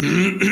[0.00, 0.38] 嗯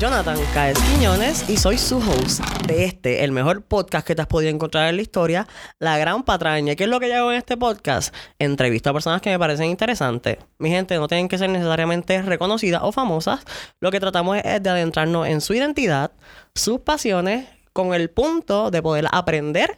[0.00, 4.28] Jonathan Caes Quiñones y soy su host de este, el mejor podcast que te has
[4.28, 5.46] podido encontrar en la historia,
[5.78, 6.74] La Gran Patraña.
[6.74, 8.14] ¿Qué es lo que yo hago en este podcast?
[8.38, 10.38] Entrevisto a personas que me parecen interesantes.
[10.56, 13.40] Mi gente, no tienen que ser necesariamente reconocidas o famosas.
[13.78, 16.12] Lo que tratamos es de adentrarnos en su identidad,
[16.54, 19.76] sus pasiones, con el punto de poder aprender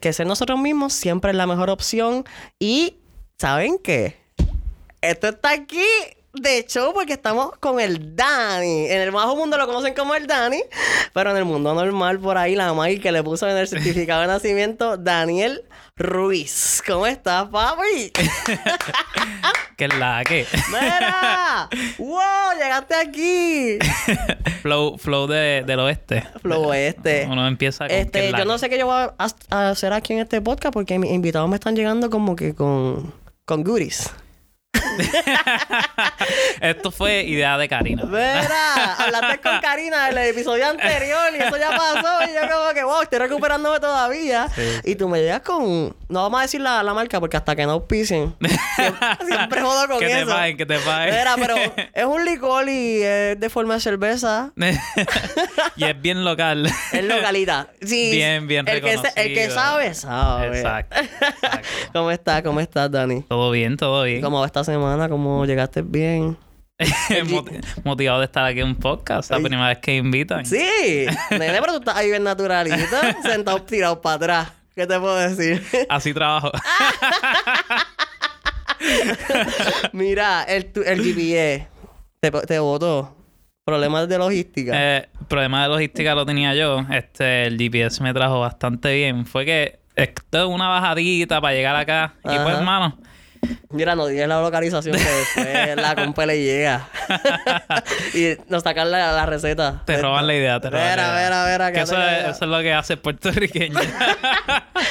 [0.00, 2.24] que ser nosotros mismos siempre es la mejor opción
[2.60, 2.98] y
[3.40, 4.18] ¿saben qué?
[5.00, 5.82] Esto está aquí
[6.34, 8.86] de hecho porque estamos con el Dani.
[8.86, 10.62] En el bajo mundo lo conocen como el Dani,
[11.12, 14.20] pero en el mundo normal por ahí la Maggie que le puso en el certificado
[14.22, 15.64] de nacimiento Daniel
[15.96, 16.82] Ruiz.
[16.86, 18.12] ¿Cómo estás, papi?
[19.76, 20.46] ¿Qué es la que?
[20.68, 21.68] ¡Mira!
[21.98, 22.52] ¡Wow!
[22.54, 23.78] Llegaste aquí.
[24.62, 26.26] flow flow de, del oeste.
[26.42, 27.26] Flow este.
[27.30, 30.14] Uno empieza con ¿qué Este, yo no sé qué yo voy a, a hacer aquí
[30.14, 34.10] en este podcast porque mis invitados me están llegando como que con, con goodies.
[36.60, 38.04] Esto fue idea de Karina.
[38.04, 42.24] Mira, hablaste con Karina del episodio anterior y eso ya pasó.
[42.30, 44.48] Y yo como que, wow, estoy recuperándome todavía.
[44.54, 44.62] Sí.
[44.84, 45.96] Y tú me llegas con...
[46.08, 48.34] No vamos a decir la, la marca porque hasta que no pisen.
[48.76, 50.28] Siempre, siempre jodo con que te eso.
[50.28, 51.14] paguen, que te paguen.
[51.14, 51.56] Mira, pero
[51.94, 54.52] es un licor y es de forma de cerveza.
[55.76, 56.70] y es bien local.
[56.92, 57.68] Es localita.
[57.82, 58.10] Sí.
[58.12, 60.58] Bien, bien el que, el que sabe, sabe.
[60.58, 61.68] Exacto, exacto.
[61.92, 62.42] ¿Cómo estás?
[62.42, 63.22] ¿Cómo estás, Dani?
[63.22, 64.20] Todo bien, todo bien.
[64.22, 65.08] ¿Cómo esta semana?
[65.08, 66.36] ¿Cómo llegaste bien?
[67.26, 69.30] Moti- Motivado de estar aquí en un podcast.
[69.30, 69.42] La Ay.
[69.42, 70.46] primera vez que invitan.
[70.46, 70.58] Sí,
[71.30, 72.76] nene, pero tú estás ahí bien naturalito,
[73.22, 74.52] sentado tirado para atrás.
[74.76, 75.62] ¿Qué te puedo decir?
[75.88, 76.52] Así trabajo.
[79.92, 81.68] Mira, el, el GPA
[82.20, 83.14] te, te votó.
[83.64, 84.72] Problemas de logística.
[84.74, 86.86] Eh, problema de logística lo tenía yo.
[86.90, 89.26] Este, el GPS me trajo bastante bien.
[89.26, 92.14] Fue que esto es una bajadita para llegar acá.
[92.24, 92.96] Y pues, hermano,
[93.70, 96.88] Mira, no digas la localización que después la compa le llega.
[98.14, 99.82] y nos sacan la, la receta.
[99.84, 101.22] te roban la idea, te roban idea.
[101.24, 101.72] mira, mira.
[101.72, 103.78] Que eso, es, eso es lo que hace puertorriqueño.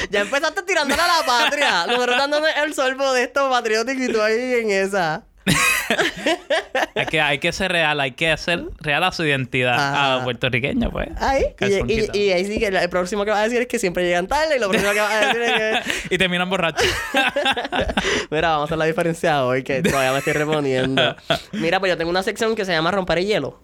[0.09, 1.85] Ya empezaste tirándole a la patria.
[1.87, 5.23] Nosotros dándonos el sorbo de esto patriótico y tú ahí en esa.
[6.95, 10.19] es que hay que ser real, hay que hacer real a su identidad.
[10.19, 11.09] A puertorriqueño, pues.
[11.17, 11.45] Ahí.
[11.55, 14.03] Calzón Y, y, ahí sí que el próximo que vas a decir es que siempre
[14.03, 15.91] llegan tarde y lo próximo que vas a decir es que...
[16.15, 16.87] y terminan borrachos.
[18.31, 21.15] Mira, vamos a hacer la diferencia hoy que todavía me estoy reponiendo.
[21.53, 23.59] Mira, pues yo tengo una sección que se llama Romper el Hielo.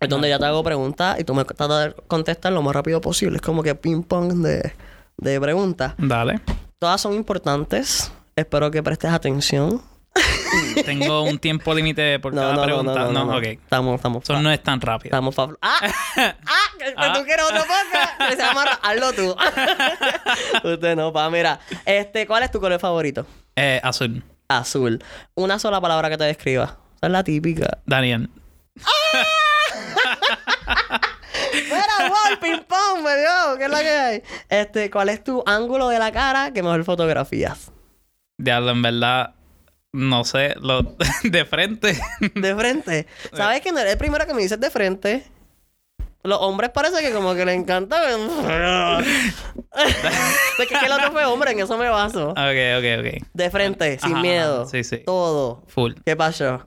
[0.00, 3.00] Es donde ya te hago preguntas y tú me tratas de contestar lo más rápido
[3.00, 3.36] posible.
[3.36, 4.72] Es como que ping-pong de,
[5.16, 5.94] de preguntas.
[5.98, 6.40] Dale.
[6.78, 8.12] Todas son importantes.
[8.36, 9.80] Espero que prestes atención.
[10.84, 13.10] Tengo un tiempo límite por cada pregunta.
[13.10, 13.42] No, ok.
[13.44, 14.22] Estamos, estamos.
[14.22, 15.08] Eso no es tan rápido.
[15.08, 15.80] Estamos fa- ¡Ah!
[16.16, 16.32] ¡Ah!
[16.96, 17.12] Ah.
[17.16, 18.30] tú quieres otro podcast.
[18.30, 19.36] Se llama Hazlo tú.
[20.68, 21.28] Usted no, pa.
[21.30, 21.58] Mira.
[21.84, 23.26] Este, ¿cuál es tu color favorito?
[23.56, 24.22] Eh, azul.
[24.48, 25.02] Azul.
[25.34, 26.78] Una sola palabra que te describa.
[26.96, 27.78] Esa es la típica.
[27.86, 28.30] Daniel.
[31.52, 33.58] Mira, wow, ping pong, me dio.
[33.58, 34.22] ¿Qué es la que hay?
[34.48, 37.70] Este, ¿cuál es tu ángulo de la cara que mejor fotografías?
[38.38, 39.34] Diablo, en verdad.
[39.94, 40.54] No sé.
[40.60, 40.82] Lo,
[41.22, 41.96] de frente.
[42.34, 43.06] De frente.
[43.32, 45.22] ¿Sabes que no eres el primero que me dices de frente?
[46.24, 48.10] Los hombres parece que como que le encanta.
[48.10, 48.16] es
[50.68, 52.30] que el otro fue hombre, en eso me baso.
[52.30, 53.22] ok, ok, ok.
[53.34, 54.62] De frente, sin Ajá, miedo.
[54.62, 54.98] ajá, sí, sí.
[55.06, 55.62] Todo.
[55.68, 55.92] Full.
[56.04, 56.60] ¿Qué pasó?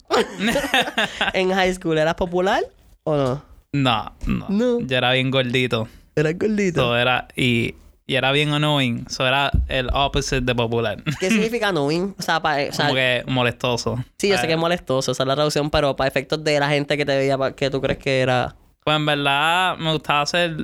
[1.34, 2.62] ¿En high school eras popular
[3.02, 3.44] o no?
[3.72, 4.46] No, no.
[4.48, 4.80] No.
[4.80, 5.86] Yo era bien gordito.
[6.16, 6.80] ¿Eras gordito?
[6.80, 7.74] So era, y,
[8.08, 9.04] y era bien annoying.
[9.08, 11.00] Eso era el opposite de popular.
[11.20, 12.16] ¿Qué significa knowing?
[12.18, 14.02] O sea, pa- o sea, Como que molestoso.
[14.18, 16.58] sí, yo sé Eh, que es molestoso, esa es la traducción, pero para efectos de
[16.58, 18.56] la gente que te veía, que tú crees que era...
[18.82, 20.56] Pues en verdad me gustaba hacer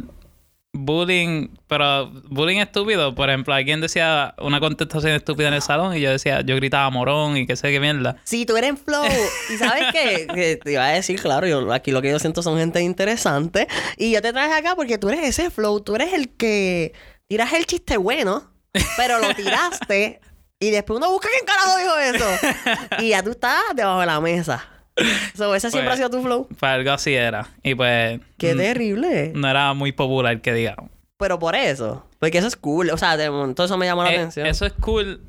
[0.77, 3.15] bullying, pero bullying estúpido.
[3.15, 6.91] Por ejemplo, alguien decía una contestación estúpida en el salón y yo decía, yo gritaba
[6.91, 8.17] morón y qué sé qué mierda.
[8.25, 9.05] Sí, tú eres en flow.
[9.53, 10.27] ¿Y sabes qué?
[10.35, 13.69] Que te iba a decir, claro, yo aquí lo que yo siento son gente interesante.
[13.97, 15.81] Y yo te traje acá porque tú eres ese flow.
[15.81, 16.93] Tú eres el que
[17.29, 18.51] tiras el chiste bueno,
[18.97, 20.21] pero lo tiraste.
[20.61, 22.49] Y después uno busca quién carajo dijo eso.
[23.05, 24.65] Y ya tú estás debajo de la mesa.
[25.37, 26.47] So, ese siempre Pues- ha sido tu flow.
[26.49, 27.49] Pues algo así era.
[27.63, 29.33] Y pues Qué mm, terrible.
[29.35, 30.91] no era muy popular que digamos.
[31.19, 32.07] Pero por eso.
[32.19, 32.91] Porque eso es cool.
[32.91, 34.47] O sea, de momento eso me llamó la Eh, atención.
[34.47, 35.21] Eso es cool.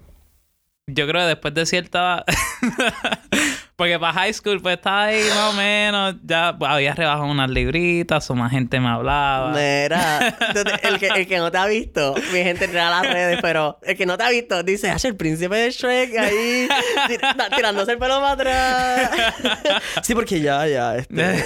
[0.88, 2.24] Yo creo que después de cierta...
[3.78, 6.16] Porque para high school, pues estaba ahí más o menos.
[6.24, 9.50] Ya pues, había rebajado unas libritas, o más gente me hablaba.
[9.52, 10.38] Mira,
[10.84, 13.78] el que, el que no te ha visto, mi gente entra a las redes, pero
[13.84, 16.68] el que no te ha visto dice, "Hace el príncipe de Shrek ahí
[17.10, 19.34] tir- tirándose el pelo para atrás.
[20.04, 21.44] sí, porque ya, ya, este.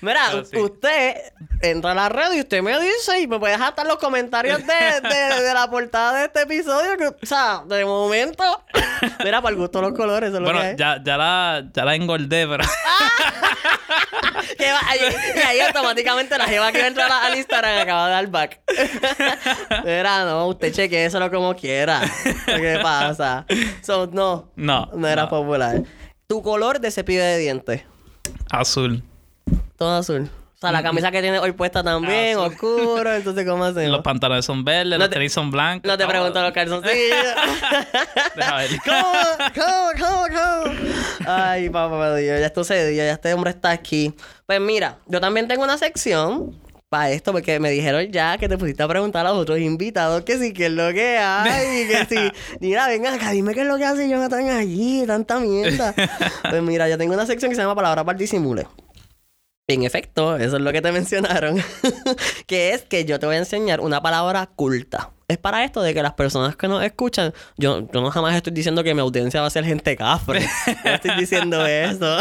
[0.00, 0.56] Mira, Pero sí.
[0.58, 1.14] usted
[1.70, 4.58] entra a la red y usted me dice y me puede dejar hasta los comentarios
[4.66, 6.96] de, de, de la portada de este episodio.
[6.96, 8.42] Que, o sea, de momento,
[9.24, 11.64] mira, para el gusto de los colores, eso es lo Bueno, que ya, ya, la,
[11.72, 12.64] ya la engordé, pero...
[14.58, 15.00] Que va- ahí-
[15.34, 18.60] y ahí automáticamente la jeva que va a al Instagram acaba de dar back.
[19.84, 22.00] Mira, no, usted cheque eso como quiera.
[22.46, 23.46] ¿Qué pasa?
[23.82, 25.28] So, no, No, no era no.
[25.28, 25.82] popular.
[26.26, 27.82] Tu color de cepillo de dientes.
[28.50, 29.02] Azul.
[29.76, 30.30] Todo azul.
[30.70, 32.52] Sea, la camisa que tiene hoy puesta también, Azul.
[32.52, 33.14] oscuro.
[33.14, 33.90] Entonces, ¿cómo hacemos?
[33.90, 35.88] Los pantalones son verdes, No los te- tenis son blancos.
[35.90, 37.18] No te Ah, pregunto los calzoncillos.
[38.36, 38.70] Deja ver.
[38.84, 39.12] ¿Cómo?
[39.54, 39.90] ¿Cómo?
[39.98, 40.26] ¿Cómo?
[40.28, 40.74] ¿Cómo?
[41.26, 44.14] Ay, papá Dios, ya esto se dio, ya este hombre está aquí.
[44.46, 46.54] Pues mira, yo también tengo una sección
[46.88, 50.22] para esto, porque me dijeron ya que te pusiste a preguntar a los otros invitados
[50.22, 52.30] que sí, que es lo que hay, que sí.
[52.60, 55.94] Mira, venga acá, dime qué es lo que hace Jonathan allí, tanta mierda.
[56.50, 58.66] Pues mira, yo tengo una sección que se llama Palabra para el disimule.
[59.66, 61.62] En efecto, eso es lo que te mencionaron.
[62.46, 65.10] que es que yo te voy a enseñar una palabra culta.
[65.26, 68.52] Es para esto de que las personas que nos escuchan, yo, yo no jamás estoy
[68.52, 70.46] diciendo que mi audiencia va a ser gente cafre.
[70.84, 72.18] No estoy diciendo eso.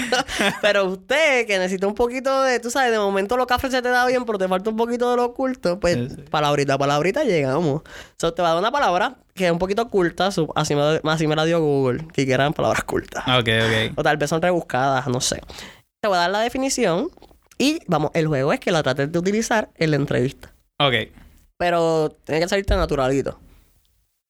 [0.60, 3.88] pero usted que necesita un poquito de, tú sabes, de momento lo cafre se te
[3.88, 6.22] da bien, pero te falta un poquito de lo oculto, pues Sí, sí.
[6.30, 7.80] palabrita a palabrita llegamos.
[8.18, 11.00] So, te va a dar una palabra que es un poquito oculta, su- así me,
[11.04, 13.24] así me la dio Google, que quieran palabras cultas.
[13.26, 13.92] Ok, ok.
[13.98, 15.40] O tal vez son rebuscadas, no sé.
[16.04, 17.08] Te voy a dar la definición
[17.56, 20.52] y vamos, el juego es que la trates de utilizar en la entrevista.
[20.78, 20.92] Ok.
[21.56, 23.40] Pero tiene que salirte naturalito.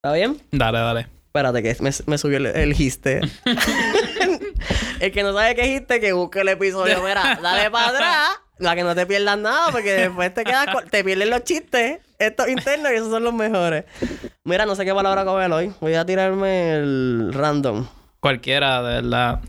[0.01, 0.41] ¿Está bien?
[0.53, 1.09] Dale, dale.
[1.27, 3.23] Espérate que me, me subió el, el giste.
[5.01, 7.03] el que no sabe qué giste, que busque el episodio.
[7.03, 8.29] Mira, dale para atrás.
[8.61, 11.99] Para que no te pierdas nada, porque después te quedas con- te pierden los chistes,
[12.21, 13.85] estos internos, y esos son los mejores.
[14.45, 15.73] Mira, no sé qué palabra comer hoy.
[15.81, 17.85] Voy a tirarme el random.
[18.21, 19.41] Cualquiera, de verdad,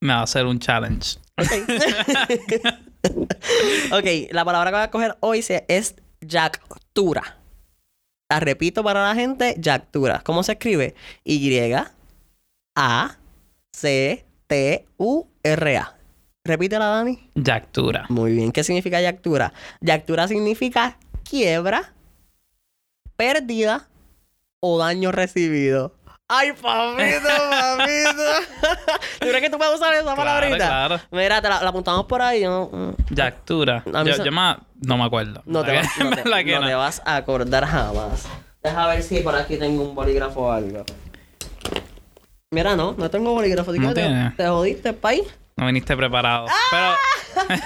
[0.00, 1.18] me va a hacer un challenge.
[3.92, 7.38] ok, la palabra que voy a coger hoy es yactura.
[8.28, 10.20] La repito para la gente, yactura.
[10.24, 10.94] ¿Cómo se escribe?
[11.24, 11.72] Y
[12.74, 13.18] A
[13.72, 15.96] C T U R A.
[16.44, 17.30] Repítela, Dani.
[17.34, 18.06] Yactura.
[18.08, 18.52] Muy bien.
[18.52, 19.52] ¿Qué significa yactura?
[19.80, 20.98] Yactura significa
[21.28, 21.92] quiebra,
[23.16, 23.88] pérdida
[24.60, 25.95] o daño recibido.
[26.28, 28.22] ¡Ay, papito, papito!
[29.20, 30.56] ¿Tú crees que tú puedes usar esa Claro, palabrita?
[30.56, 31.00] claro.
[31.12, 32.42] Mira, te la, la apuntamos por ahí.
[32.42, 32.94] no- mm.
[33.10, 33.84] Yactura.
[34.04, 35.42] Yo, se- yo ma- no me acuerdo.
[35.46, 36.66] No te, vas, no, te, ¿Verdad que no no?
[36.66, 38.26] te vas a acordar jamás.
[38.60, 40.84] Deja ver si por aquí tengo un bolígrafo o algo.
[42.50, 43.72] Mira, no, no tengo bolígrafo.
[43.72, 44.30] ¿Tú No qué te, tiene.
[44.36, 45.22] te jodiste, país?
[45.56, 46.46] No viniste preparado.
[46.72, 46.94] Pero.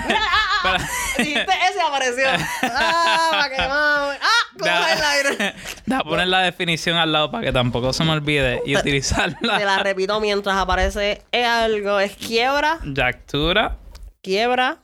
[0.62, 0.84] pero-
[1.16, 2.26] Dijiste ese apareció.
[2.62, 4.18] ¡Ah, para que mame!
[4.20, 4.39] ¡Ah!
[4.60, 5.54] ¿Cómo Deja- es el aire?
[5.86, 9.58] Deja poner la definición al lado para que tampoco se me olvide y Te utilizarla.
[9.58, 11.98] la repito mientras aparece es algo.
[12.00, 13.76] Es quiebra, Yactura.
[14.22, 14.78] quiebra,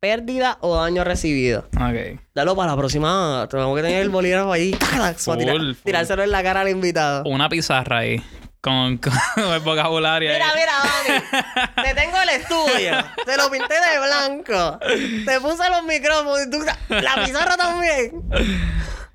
[0.00, 1.66] pérdida o daño recibido.
[1.74, 2.20] Ok.
[2.34, 3.46] Dalo para la próxima.
[3.50, 4.72] Tenemos que tener el bolígrafo ahí.
[4.72, 5.72] Tirar- full.
[5.84, 7.24] tirárselo en la cara al invitado.
[7.24, 8.22] Una pizarra ahí.
[8.66, 9.12] Con, con
[9.54, 10.58] el vocabulario Mira, ahí.
[10.58, 11.88] mira, Dani.
[11.88, 12.96] Te tengo el estudio.
[13.24, 14.78] Te lo pinté de blanco.
[15.24, 16.46] Te puse los micrófonos.
[16.46, 18.22] y tú- la pizarra también.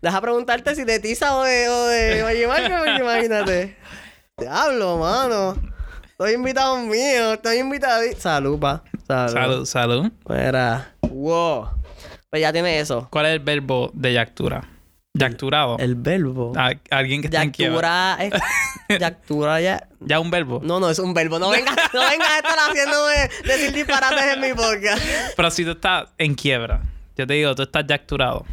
[0.01, 3.77] Deja preguntarte si de tiza o de, o de Marco, imagínate.
[4.37, 5.55] Te hablo, mano.
[6.11, 7.33] Estoy invitado mío.
[7.33, 8.03] Estoy invitado.
[8.17, 8.83] Salud, pa.
[9.05, 9.33] Salud.
[9.33, 10.11] Salud, salud.
[10.29, 10.95] Mira.
[11.01, 11.71] Wow.
[12.29, 13.09] Pues ya tiene eso.
[13.11, 14.61] ¿Cuál es el verbo de yactura?
[15.13, 15.77] Yacturado.
[15.79, 16.53] El verbo.
[16.55, 18.17] A- alguien que está en quiebra.
[18.19, 18.39] Yactura
[18.89, 18.99] es...
[18.99, 19.87] Yactura ya...
[19.99, 20.61] Ya un verbo.
[20.63, 21.37] No, no, es un verbo.
[21.37, 25.03] No vengas no vengas a estar haciéndome decir disparates en mi podcast.
[25.35, 26.81] Pero si tú estás en quiebra,
[27.17, 28.45] yo te digo, tú estás yacturado.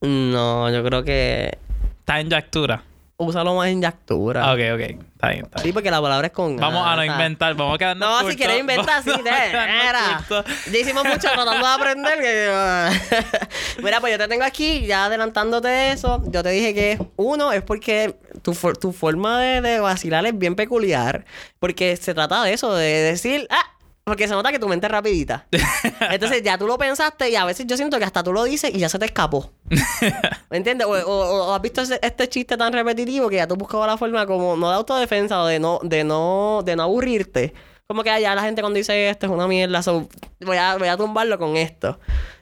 [0.00, 1.58] No, yo creo que
[2.00, 2.82] Estás en yactura.
[3.20, 4.52] Úsalo más en yactura.
[4.52, 4.80] Ok, ok.
[4.80, 5.62] Está bien, está bien.
[5.64, 8.36] Sí, porque la palabra es con Vamos A, no inventar, vamos a quedarnos No, si
[8.36, 9.30] quieres inventar, sí, Vamos te.
[9.30, 10.24] a quedarnos Mira.
[10.28, 10.54] cortos.
[10.72, 12.20] Ya hicimos mucho tratando de aprender.
[12.20, 16.22] que- Mira, pues yo te tengo aquí, ya adelantándote de eso.
[16.28, 20.54] Yo te dije que uno es porque tu, tu forma de, de vacilar es bien
[20.54, 21.24] peculiar.
[21.58, 23.72] Porque se trata de eso, de decir, ah,
[24.08, 25.46] porque se nota que tu mente es rapidita.
[26.10, 28.74] Entonces ya tú lo pensaste y a veces yo siento que hasta tú lo dices
[28.74, 29.52] y ya se te escapó.
[30.50, 30.86] ¿Me entiendes?
[30.86, 33.96] O, o- o has visto ese- este chiste tan repetitivo que ya tú buscabas la
[33.96, 37.52] forma como no de autodefensa o de no, de no, de no aburrirte.
[37.86, 40.08] Como que allá la gente cuando dice esto es una mierda, so,
[40.40, 41.98] voy, a, voy a tumbarlo con esto.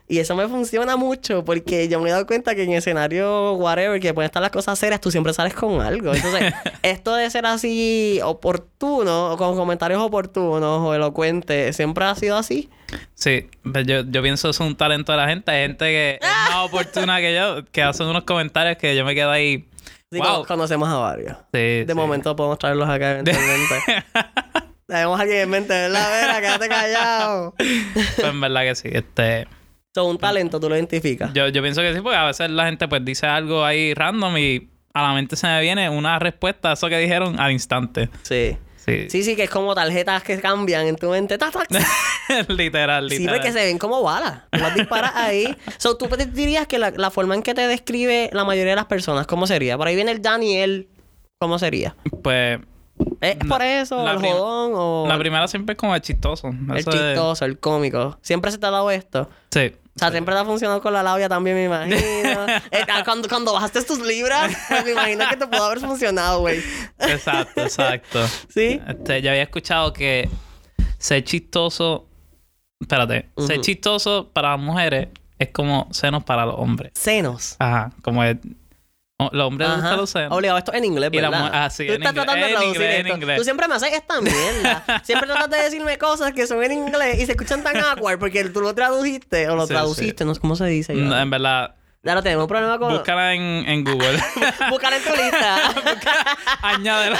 [0.09, 4.01] Y eso me funciona mucho porque yo me he dado cuenta que en escenario, whatever,
[4.01, 6.15] que pueden estar las cosas serias, tú siempre sales con algo.
[6.15, 12.37] Entonces, esto de ser así oportuno, o con comentarios oportunos o elocuentes, siempre ha sido
[12.37, 12.71] así.
[13.15, 15.51] Sí, pues yo, yo pienso es un talento de la gente.
[15.51, 19.15] Hay gente que es más oportuna que yo, que hacen unos comentarios que yo me
[19.17, 19.69] quedo ahí.
[20.13, 20.27] Sí, wow.
[20.43, 21.37] co- conocemos a varios.
[21.53, 21.95] Sí, De sí.
[21.95, 24.05] momento podemos traerlos acá eventualmente.
[24.87, 26.09] Tenemos alguien en mente, ¿verdad?
[26.11, 27.55] Vera, quédate callado.
[27.59, 28.89] Pues en verdad que sí.
[28.93, 29.49] Este,
[29.97, 31.33] Son un talento, tú lo identificas.
[31.33, 34.37] yo, yo pienso que sí, porque a veces la gente pues dice algo ahí random
[34.37, 38.11] y a la mente se me viene una respuesta a eso que dijeron al instante.
[38.23, 38.57] Sí.
[38.76, 39.09] Sí.
[39.11, 41.38] Sí, sí, que es como tarjetas que cambian en tu mente.
[41.38, 41.69] ¡Tac, tac!
[42.49, 42.49] literal,
[43.09, 43.11] literal.
[43.11, 44.43] Sí, porque se ven como balas.
[44.53, 45.57] Las disparas ahí.
[45.79, 48.85] So, tú dirías que la, la forma en que te describe la mayoría de las
[48.87, 49.76] personas, ¿cómo sería?
[49.76, 50.88] Por ahí viene el Daniel.
[51.41, 51.97] ¿Cómo sería?
[52.23, 52.61] Pues
[53.21, 54.05] ¿Es por eso?
[54.05, 54.73] la ¿El jodón?
[54.75, 56.49] ¿O la primera siempre es como el chistoso.
[56.49, 58.19] el de- chistoso, el cómico?
[58.23, 59.29] ¿Siempre se te ha dado esto?
[59.50, 59.73] Sí.
[59.97, 61.97] O sea, siempre te ha funcionado con la labia también, me imagino.
[62.71, 66.41] Eh, ah, cuando, cuando bajaste tus libras, pues me imagino que te pudo haber funcionado,
[66.41, 66.62] güey.
[66.99, 68.26] Exacto, exacto.
[68.49, 68.79] ¿Sí?
[68.87, 70.29] Este, yo había escuchado que
[70.99, 72.09] ser chistoso.
[72.79, 73.31] Espérate.
[73.38, 76.93] Ser chistoso para las mujeres es como senos para los hombres.
[76.95, 77.57] Senos.
[77.59, 77.91] Ajá.
[78.03, 78.37] Como es.
[79.18, 79.76] O- Los hombres Ajá.
[79.80, 80.32] gustan los senos.
[80.37, 81.50] Obligado, esto en inglés, la ¿verdad?
[81.52, 82.25] ah, sí, Tú en estás inglés.
[82.26, 83.18] tratando de En traducir inglés, en esto.
[83.18, 83.37] inglés.
[83.38, 84.85] Tú siempre me haces esta mierda.
[85.04, 88.44] siempre tratas de decirme cosas que son en inglés y se escuchan tan awkward porque
[88.44, 90.92] tú lo tradujiste o lo Sí, traduciste, no sé cómo se dice.
[90.94, 91.75] No, en verdad.
[92.07, 92.93] Claro, tenemos un problema con...
[92.93, 94.17] Búscala en, en Google.
[94.71, 95.75] Buscar en tu lista.
[96.63, 97.19] Añádela.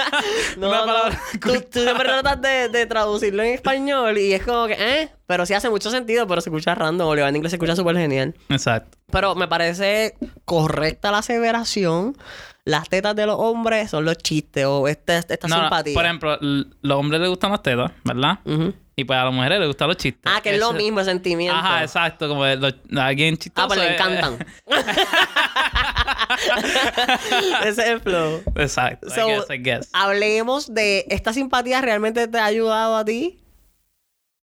[0.56, 0.86] no, Una no.
[0.86, 5.08] palabra Tú, tú siempre tratas de, de traducirlo en español y es como que, ¿eh?
[5.26, 7.08] Pero sí hace mucho sentido, pero se escucha random.
[7.08, 8.34] Obligado en inglés se escucha súper genial.
[8.48, 8.96] Exacto.
[9.10, 10.14] Pero me parece
[10.44, 12.16] correcta la aseveración.
[12.64, 15.94] Las tetas de los hombres son los chistes o esta No, no, simpatía.
[15.94, 18.38] por ejemplo, los hombres les gustan las tetas, ¿verdad?
[18.44, 18.72] Ujú.
[18.98, 20.22] Y pues a las mujeres les gustan los chistes.
[20.24, 21.56] Ah, que es lo mismo el sentimiento.
[21.56, 22.26] Ajá, exacto.
[22.28, 23.64] Como los- alguien chistoso.
[23.64, 24.44] Ah, pero le encantan.
[27.64, 28.42] Ese es el flow.
[28.56, 29.08] Exacto.
[29.10, 29.88] So, I guess, I guess.
[29.92, 33.38] Hablemos de esta simpatía realmente te ha ayudado a ti.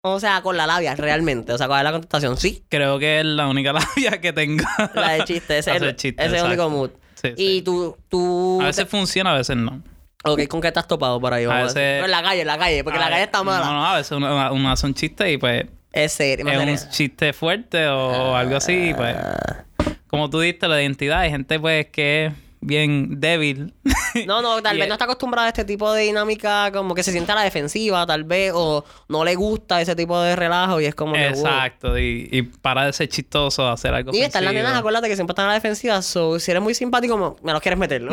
[0.02, 1.50] O sea, con la labia, realmente.
[1.54, 2.36] O sea, ¿cuál es la contestación?
[2.36, 2.62] Sí.
[2.68, 4.64] Creo que es la única labia que tengo.
[4.94, 5.56] La de chiste.
[5.56, 6.90] Ese es el, chiste, ese es el único mood.
[7.14, 7.62] Sí, Y sí.
[7.62, 8.58] tú, tú...
[8.60, 9.80] A veces funciona, a veces no.
[10.24, 11.44] Ok, ¿con qué has topado por ahí?
[11.44, 12.04] A veces- decir.
[12.04, 12.84] En la calle, en la calle.
[12.84, 13.66] Porque la calle está mala.
[13.66, 16.46] No, no, a veces uno, uno- hace un chiste y pues Es serio.
[16.48, 18.92] es un chiste fuerte o algo así.
[18.96, 19.64] Pues, Ah.
[20.06, 21.20] como tú diste, la identidad.
[21.20, 23.74] Hay gente pues que es bien débil.
[24.26, 27.12] No, no, tal vez no está acostumbrada a este tipo de dinámica, como que se
[27.12, 30.84] siente a la defensiva, tal vez, o no le gusta ese tipo de relajo y
[30.84, 31.30] es como que.
[31.30, 31.46] wow.
[31.46, 31.98] Exacto.
[31.98, 35.32] Y, y para de ser chistoso, hacer algo Y están las nenas, acuérdate que siempre
[35.32, 36.02] están a la defensiva.
[36.02, 38.06] So, si eres muy simpático, me los quieres meter.
[38.06, 38.12] O,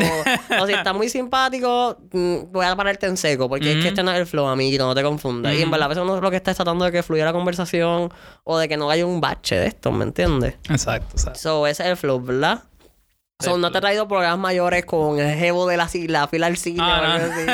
[0.64, 3.50] o si estás muy simpático, mm, voy a pararte en seco.
[3.50, 5.54] Porque es que este no es el flow, amiguito, no te confundas.
[5.54, 7.34] Y en verdad, a veces uno lo que está es tratando de que fluya la
[7.34, 8.10] conversación
[8.46, 10.56] o de que no haya un bache de esto, ¿me entiendes?
[10.70, 11.40] Exacto, exacto.
[11.40, 12.64] So, ese es el flow, ¿verdad?
[13.42, 16.58] So, no te he traído programas mayores con el jevo de la, la fila al
[16.58, 17.46] cine Ah, o algo así.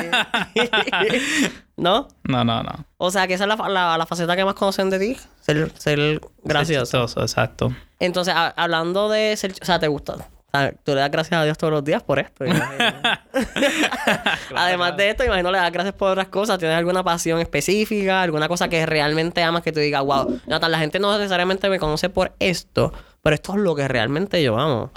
[1.78, 2.08] ¿No?
[2.24, 2.86] No, no, no.
[2.98, 5.16] O sea, que esa es la, la, la faceta que más conocen de ti.
[5.42, 7.08] Ser, ser gracioso.
[7.08, 7.72] Ser exacto.
[8.00, 9.54] Entonces, a- hablando de ser...
[9.62, 10.14] O sea, ¿te gusta?
[10.16, 12.46] O sea, tú le das gracias a Dios todos los días por esto.
[14.56, 16.58] Además de esto, imagino le das gracias por otras cosas.
[16.58, 18.24] ¿Tienes alguna pasión específica?
[18.24, 21.78] ¿Alguna cosa que realmente amas que tú digas, wow, Nathan, la gente no necesariamente me
[21.78, 24.92] conoce por esto, pero esto es lo que realmente yo amo?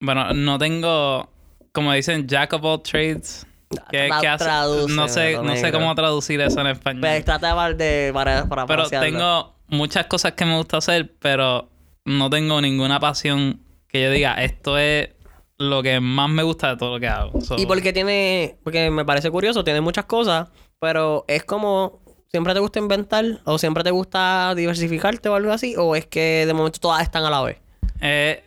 [0.00, 1.28] Bueno, no tengo,
[1.72, 3.46] como dicen, jack of all trades.
[3.90, 4.44] ¿Qué, qué hace?
[4.88, 7.00] No sé, no sé cómo traducir eso en español.
[7.00, 11.68] Pues, trata de, de para, para pero tengo muchas cosas que me gusta hacer, pero
[12.04, 15.10] no tengo ninguna pasión que yo diga, esto es
[15.58, 17.40] lo que más me gusta de todo lo que hago.
[17.40, 20.48] So, Y porque tiene, porque me parece curioso, tiene muchas cosas,
[20.80, 23.24] pero es como, ¿siempre te gusta inventar?
[23.44, 25.74] ¿O siempre te gusta diversificarte o algo así?
[25.76, 27.58] ¿O es que de momento todas están a la vez?
[28.00, 28.44] eh,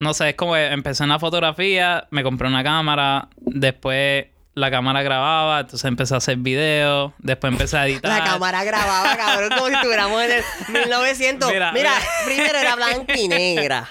[0.00, 4.70] no sé, es como que empecé en la fotografía, me compré una cámara, después la
[4.70, 8.18] cámara grababa, entonces empecé a hacer videos, después empecé a editar.
[8.18, 11.52] La cámara grababa, cabrón, como si estuviéramos en el 1900.
[11.52, 12.06] Mira, Mira, mira.
[12.24, 13.88] primero era blanca y negra.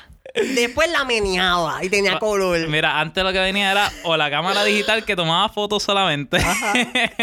[0.54, 2.68] Después la meneaba y tenía color.
[2.68, 6.38] Mira, antes lo que venía era o la cámara digital que tomaba fotos solamente.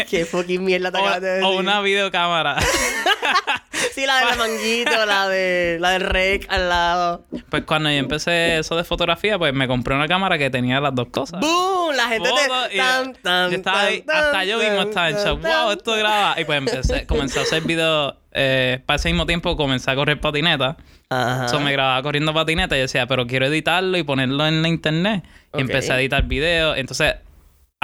[0.09, 1.45] Qué fucking mierda te acabas de o, decir.
[1.45, 2.57] o una videocámara.
[3.93, 7.25] Sí, la del manguito, la de la del rec al lado.
[7.49, 10.93] pues cuando yo empecé eso de fotografía, pues me compré una cámara que tenía las
[10.93, 11.39] dos cosas.
[11.39, 11.95] ¡Boom!
[11.95, 12.75] La gente Fotos te...
[12.75, 15.41] y tan, tan, yo estaba tan, ahí, tan, hasta yo mismo estaba en shock.
[15.41, 15.71] ¡Wow!
[15.71, 16.39] Esto graba.
[16.39, 18.15] Y pues empecé, comencé a hacer videos.
[18.31, 20.77] Eh, para ese mismo tiempo comencé a correr patineta.
[21.09, 21.47] Ajá.
[21.47, 25.23] So, me grababa corriendo patineta y decía, pero quiero editarlo y ponerlo en la internet.
[25.57, 26.77] Y empecé a editar videos.
[26.77, 27.15] Entonces,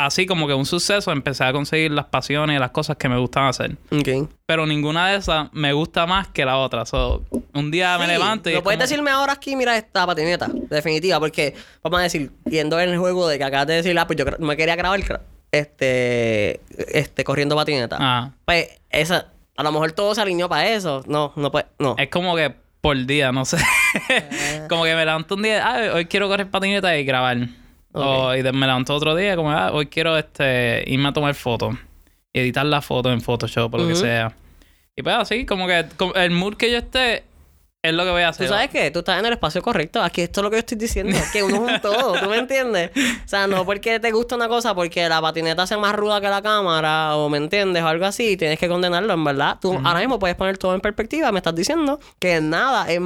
[0.05, 3.17] así como que un suceso, empecé a conseguir las pasiones y las cosas que me
[3.17, 3.77] gustan hacer.
[4.45, 6.85] Pero ninguna de esas me gusta más que la otra.
[6.85, 8.53] So, un día me levanto y.
[8.53, 10.49] ¿Lo es puedes como- decirme ahora aquí, mira esta patineta?
[10.69, 14.07] Definitiva, porque vamos a decir, yendo en el juego de que acabas de decir, ah,
[14.07, 14.99] pues yo me quería grabar
[15.51, 16.61] este,
[16.97, 17.97] este, corriendo patineta.
[17.99, 18.31] Ah.
[18.45, 19.27] Pues esa,
[19.57, 21.03] a lo mejor todo se alineó para eso.
[21.07, 21.95] No, no puede, no.
[21.97, 23.57] Es como que por día, no sé.
[24.69, 27.37] como que me levanto un día, ah, hoy quiero correr patineta y grabar.
[27.93, 31.33] O, y de- me levanto otro día, como, ah, hoy quiero este, irme a tomar
[31.35, 31.75] fotos.
[32.33, 34.33] Y editar la foto en Photoshop o lo que sea.
[34.95, 37.23] Y pues así, como que el mood que yo esté
[37.83, 38.47] es lo que voy a Tú hacer.
[38.49, 40.01] sabes que tú estás en el espacio correcto.
[40.03, 41.17] Aquí esto es lo que yo estoy diciendo.
[41.33, 42.13] Que uno es un todo.
[42.21, 42.91] ¿Tú me entiendes?
[42.95, 46.29] O sea, no porque te gusta una cosa, porque la patineta sea más ruda que
[46.29, 49.57] la cámara, o me entiendes, o algo así, tienes que condenarlo, en verdad.
[49.59, 51.31] Tú ahora mismo puedes poner todo en perspectiva.
[51.31, 53.01] Me estás diciendo que nada es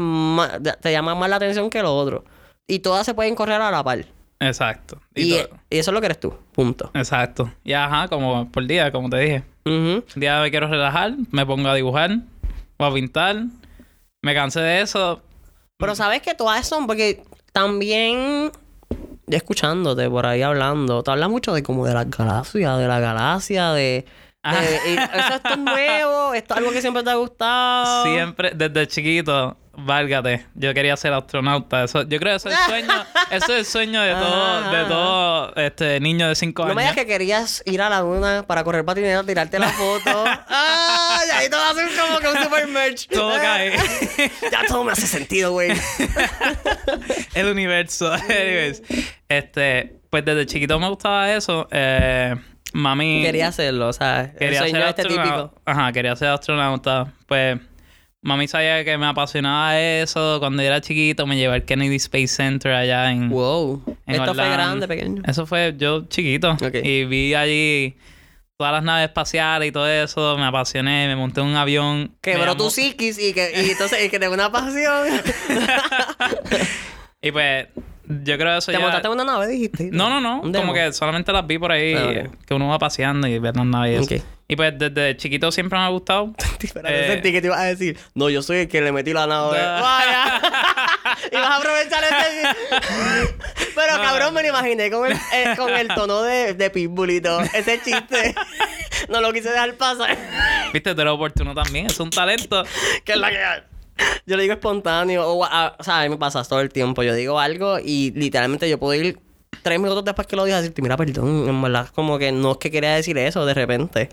[0.82, 2.26] te llama más la atención que lo otro.
[2.68, 4.06] Y todas se pueden correr a la par.
[4.40, 5.00] Exacto.
[5.14, 5.38] Y y
[5.78, 6.34] eso es lo que eres tú.
[6.52, 6.92] Punto.
[6.94, 7.52] Exacto.
[7.64, 9.44] Y ajá, como por día, como te dije.
[9.66, 10.04] Ujú.
[10.16, 12.20] Un día me quiero relajar, me pongo a dibujar
[12.78, 13.46] o a pintar.
[14.22, 15.22] Me cansé de eso.
[15.78, 18.52] Pero sabes que todas son, porque también
[19.28, 23.72] escuchándote por ahí hablando, te hablas mucho de como de las galaxias, de la galaxia,
[23.72, 24.06] de,
[24.48, 24.64] Ah.
[24.64, 28.04] eso esto es nuevo, esto es algo que siempre te ha gustado.
[28.06, 31.84] Siempre, desde chiquito, válgate, yo quería ser astronauta.
[31.86, 34.78] Eso, yo creo que eso es el sueño, eso es el sueño de todo, de
[34.78, 34.86] Ah.
[34.88, 36.76] todo este niño de 5 No años.
[36.76, 40.24] me digas que querías ir a la luna para correr patineta, tirarte la foto.
[40.48, 41.30] ¡Ay!
[41.34, 43.08] Ahí todo hace como que un super merch.
[43.08, 43.74] Todo cae.
[44.52, 45.72] ya todo me hace sentido, güey.
[47.34, 48.12] el universo.
[48.14, 48.84] Anyways,
[49.28, 51.68] este, pues desde chiquito me gustaba eso.
[51.72, 52.36] Eh,
[52.76, 53.22] mami.
[53.24, 55.44] Quería hacerlo, o sea, quería el sueño ser este astronauta.
[55.50, 55.62] típico.
[55.66, 57.14] Ajá, quería ser astronauta.
[57.26, 57.60] Pues
[58.22, 60.40] mami sabía que me apasionaba eso.
[60.40, 63.30] Cuando yo era chiquito me llevé al Kennedy Space Center allá en.
[63.30, 63.84] Wow.
[64.06, 65.24] en Esto fue grande, pequeño.
[65.26, 66.52] Eso fue yo chiquito.
[66.52, 66.76] Ok.
[66.84, 67.96] Y vi allí
[68.58, 70.38] todas las naves espaciales y todo eso.
[70.38, 72.16] Me apasioné, me monté en un avión.
[72.22, 75.08] Quebró tu psiquis y que y entonces y que tengo una pasión.
[77.22, 77.66] Y pues
[78.08, 78.80] yo creo eso Te ya...
[78.80, 79.90] montaste en una nave, dijiste.
[79.92, 80.42] No, no, no.
[80.52, 81.94] Como que solamente las vi por ahí.
[81.96, 82.46] Ah, ok.
[82.46, 84.10] Que uno va paseando y ve las naves.
[84.10, 84.24] y eso.
[84.24, 84.30] Ok.
[84.48, 86.32] Y pues desde chiquito siempre me ha gustado.
[86.62, 89.12] Espérate, Eh, sentí que te ibas a decir, no, yo soy el que le metí
[89.12, 89.58] la nave.
[89.82, 90.42] Vaya.
[91.32, 92.80] y vas a aprovechar este.
[93.74, 94.04] Pero No.
[94.04, 97.42] cabrón, me lo imaginé con el, eh, con el tono de, de Pitbull y todo.
[97.54, 98.36] Ese chiste.
[99.10, 100.16] no lo quise dejar pasar.
[100.74, 101.88] Viste, tú eres oportuno también.
[101.88, 102.64] Es un talento.
[103.04, 103.75] que es la que.
[104.26, 105.28] Yo lo digo espontáneo.
[105.28, 107.04] O, a- o sea, a mí me pasa todo el tiempo.
[107.04, 109.20] Yo digo algo y literalmente yo puedo ir
[109.62, 112.58] tres minutos después que lo a decirte, mira, perdón, en verdad, como que no es
[112.58, 114.10] que quería decir eso de repente.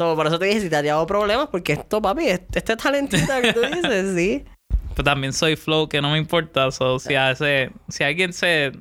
[0.00, 2.76] So, por eso te dije, si te ha dado problemas, porque esto, papi, este, este
[2.76, 4.44] talentito que tú dices, sí.
[4.94, 6.70] Pero también soy flow, que no me importa.
[6.70, 8.72] So, si, hace, si alguien se...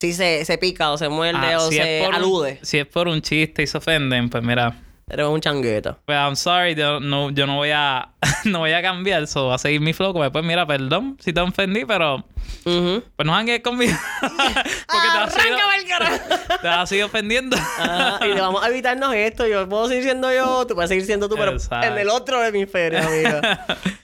[0.00, 2.58] Si se, se pica o se muerde ah, o si, se por alude.
[2.62, 4.76] si es por un chiste y se ofenden, pues mira...
[5.10, 5.98] Eres un changueto.
[6.04, 8.10] Pues I'm sorry, yo no, yo no voy a
[8.44, 10.12] no voy a cambiar, so voy a seguir mi flow.
[10.12, 12.16] Pues mira, perdón si te ofendí, pero
[12.64, 13.02] Ujú.
[13.16, 13.96] pues no hangues conmigo.
[14.20, 16.58] Porque te vas, a seguir, ¡Arráncame el carajo!
[16.62, 17.56] te vas a seguir ofendiendo.
[17.78, 19.46] Ah, y te vamos a evitarnos esto.
[19.46, 21.86] Yo puedo seguir siendo yo, tú puedes seguir siendo tú, pero Exacto.
[21.86, 23.40] en el otro hemisferio, amigo.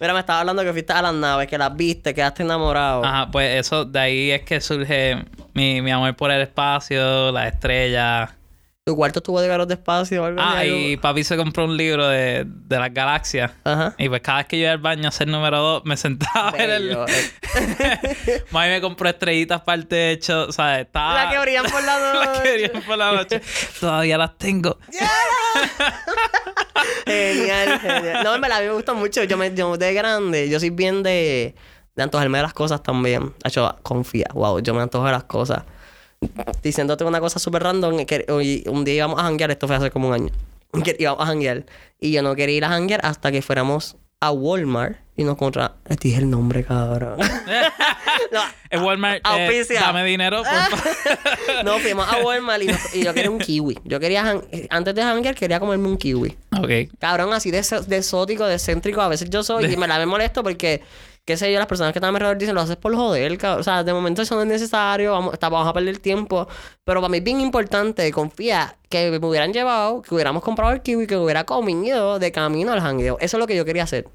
[0.00, 3.04] Mira, me estaba hablando que fuiste a las naves, que las viste, quedaste enamorado.
[3.04, 7.52] Ajá, pues eso, de ahí es que surge mi, mi amor por el espacio, las
[7.52, 8.30] estrellas.
[8.86, 11.74] ¿Tu cuarto estuvo de garos de espacio o algo Ah, y papi se compró un
[11.74, 13.50] libro de, de las galaxias.
[13.64, 13.94] Ajá.
[13.96, 16.50] Y pues cada vez que yo iba al baño a hacer número dos, me sentaba
[16.50, 16.90] ver el...
[16.92, 18.44] Eh.
[18.50, 20.84] Mami me compró estrellitas para el techo, ¿sabes?
[20.84, 21.24] Estaba...
[21.24, 22.26] La que brillan por la noche.
[22.26, 23.40] Las que brillan por la noche.
[23.80, 24.76] Todavía las tengo.
[27.06, 28.22] Genial, genial.
[28.22, 29.24] No, en verdad, a mí me gusta mucho.
[29.24, 31.54] Yo, me, yo de grande, yo soy bien de,
[31.94, 33.32] de antojarme de las cosas también.
[33.44, 34.26] Hecho, confía.
[34.34, 35.62] Wow, yo me antojo de las cosas.
[36.62, 39.90] Diciéndote una cosa súper random, que hoy- un día íbamos a janguear, esto fue hace
[39.90, 40.30] como un año.
[40.84, 41.64] Que íbamos a janguear.
[42.00, 45.72] Y yo no quería ir a janguear hasta que fuéramos a Walmart y nos encontramos.
[45.86, 47.18] Te dije el nombre, cabrón.
[48.32, 49.80] no, Walmart, eh, Auspicia.
[49.80, 53.78] dame dinero, por no, fuimos a Walmart y, nos- y yo quería un kiwi.
[53.84, 56.36] Yo quería, jan- antes de janguear, quería comerme un kiwi.
[56.58, 56.70] ok.
[56.98, 60.06] Cabrón, así de, de exótico, de excéntrico, a veces yo soy y me la me
[60.06, 60.80] molesto porque,
[61.24, 63.36] qué sé yo, las personas que están a mi alrededor dicen, lo haces por joder,
[63.38, 63.60] cabrón.
[63.60, 66.46] O sea, de momento eso no es necesario, vamos, vamos a perder tiempo.
[66.84, 70.82] Pero para mí es bien importante, confía, que me hubieran llevado, que hubiéramos comprado el
[70.82, 73.16] kiwi, que hubiera comido de camino al jangueo.
[73.20, 74.06] Eso es lo que yo quería hacer.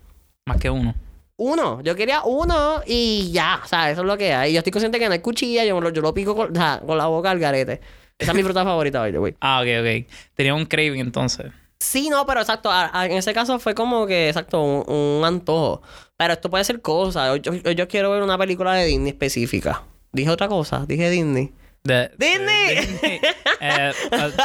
[0.47, 0.93] Más que uno.
[1.37, 4.51] Uno, yo quería uno y ya, o sea, eso es lo que hay.
[4.51, 6.81] Yo estoy consciente que no hay cuchilla, yo, lo- yo lo pico con, o sea,
[6.85, 7.79] con la boca al garete.
[8.17, 9.35] Esa es mi fruta favorita, by the way.
[9.39, 10.11] Ah, ok, ok.
[10.35, 11.47] Tenía un craving entonces.
[11.79, 12.69] Sí, no, pero exacto.
[12.69, 15.81] a- a- en ese caso fue como que, exacto, un, un antojo.
[16.19, 17.37] Pero esto puede ser cosa.
[17.37, 19.83] Yo, yo- yo quiero ver una película de Disney específica.
[20.11, 21.53] Dije otra cosa, dije Disney.
[21.81, 22.75] De, ¡Disney!
[22.75, 23.21] de Disney.
[23.61, 23.91] Eh,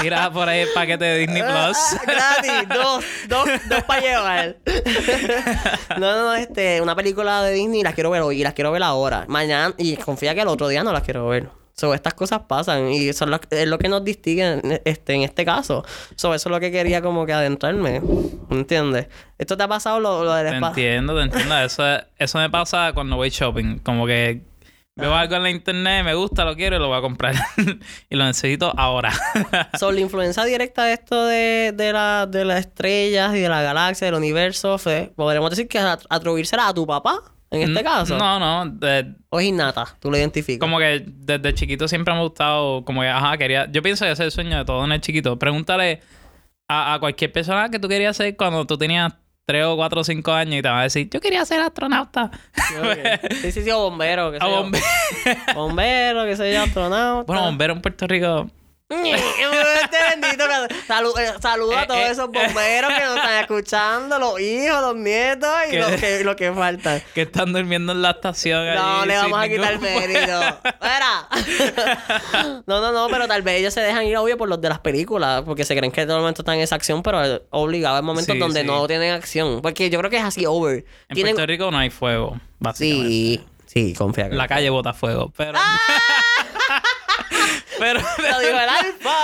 [0.01, 1.77] tira por ahí el paquete de Disney Plus.
[1.77, 4.57] Ah, gratis, dos, dos, dos para llevar.
[5.99, 8.71] no, no, no, este, una película de Disney las quiero ver hoy y las quiero
[8.73, 9.25] ver ahora.
[9.29, 11.49] Mañana, y confía que el otro día no las quiero ver.
[11.77, 15.15] So, estas cosas pasan y eso es lo, es lo que nos distingue en este,
[15.15, 15.85] en este caso.
[16.15, 18.01] So, eso es lo que quería como que adentrarme.
[18.51, 19.09] ¿Entiendes?
[19.39, 20.83] ¿Esto te ha pasado lo, lo del Te espacio?
[20.85, 21.59] entiendo, te entiendo.
[21.65, 21.83] Eso,
[22.19, 23.79] eso me pasa cuando voy shopping.
[23.81, 24.43] Como que
[24.97, 27.35] veo algo en la internet, me gusta, lo quiero y lo voy a comprar.
[28.09, 29.13] y lo necesito ahora.
[29.81, 33.63] So, la influencia directa de esto de, de, la, de las estrellas y de la
[33.63, 37.21] galaxia, del universo, fue, podríamos decir que at- atribuírsela a tu papá,
[37.63, 38.17] en este caso.
[38.19, 38.67] No, no.
[38.71, 40.61] de- O es innata, tú lo identificas.
[40.61, 43.67] como que desde chiquito siempre me ha gustado, como que, ajá, quería.
[43.71, 45.39] Yo pienso que ese es el sueño de todo en el chiquito.
[45.39, 46.01] Pregúntale
[46.69, 49.13] a, a cualquier persona que tú querías ser cuando tú tenías
[49.47, 52.31] 3 o 4 o 5 años y te va a decir, yo quería ser astronauta.
[52.55, 53.33] Sí, ok.
[53.43, 54.85] sí, sí, sí, o bombero, que A bombero.
[55.55, 57.25] Bombero, que sé yo, astronauta.
[57.27, 58.51] bueno, bombero en Puerto Rico.
[59.03, 64.41] Este bendito eh, saluda a todos Eh, eh, esos bomberos que nos están escuchando, los
[64.41, 67.01] hijos, los nietos y Que- lo que, lo que falta.
[67.15, 68.75] Que están durmiendo en la estación.
[68.75, 70.41] No, allí le vamos a quitar ningún- mérito.
[70.65, 71.29] Espera.
[72.67, 74.79] no, no, no, pero tal vez ellos se dejan ir, obvio, por los de las
[74.81, 78.05] películas, porque se creen que todo el momento están en esa acción, pero obligado en
[78.05, 78.67] momentos Sí, donde sí.
[78.67, 79.61] no tienen acción.
[79.63, 80.85] Porque yo creo que es así over.
[81.09, 81.35] En Tienen...
[81.35, 83.09] Puerto Rico no hay fuego, básicamente.
[83.09, 84.29] Sí, sí, confía.
[84.29, 85.53] La calle bota fuego, pero...
[85.57, 85.79] ¡Ah!
[87.79, 88.01] Pero...
[88.19, 89.15] Lo digo el alfa.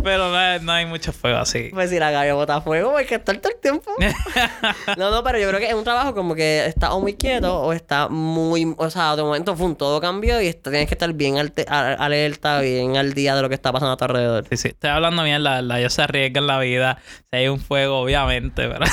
[0.02, 1.70] pero no hay, no hay mucho fuego así.
[1.72, 3.90] Pues si la bota fuego, hay que estar todo el tiempo.
[4.96, 7.60] No, no, pero yo creo que es un trabajo como que está o muy quieto
[7.60, 8.74] o está muy...
[8.78, 12.60] O sea, de momento, pum, todo cambió y está- tienes que estar bien alte- alerta,
[12.60, 14.46] bien al día de lo que está pasando a tu alrededor.
[14.50, 14.68] Sí, sí.
[14.68, 15.80] Estoy hablando bien, la verdad.
[15.80, 16.98] Ellos se arriesgan la vida.
[17.30, 18.84] Si hay un fuego, obviamente, pero...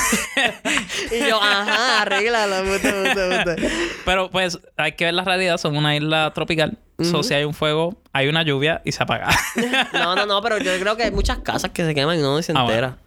[1.10, 3.68] Y yo, ajá, arréglalo, puto, puto, puto.
[4.04, 5.56] pero pues hay que ver la realidad.
[5.58, 6.78] Son una isla tropical.
[7.02, 9.28] So, si hay un fuego, hay una lluvia y se apaga.
[9.92, 12.40] No, no, no, pero yo creo que hay muchas casas que se queman y no
[12.42, 12.98] se Ah, entera.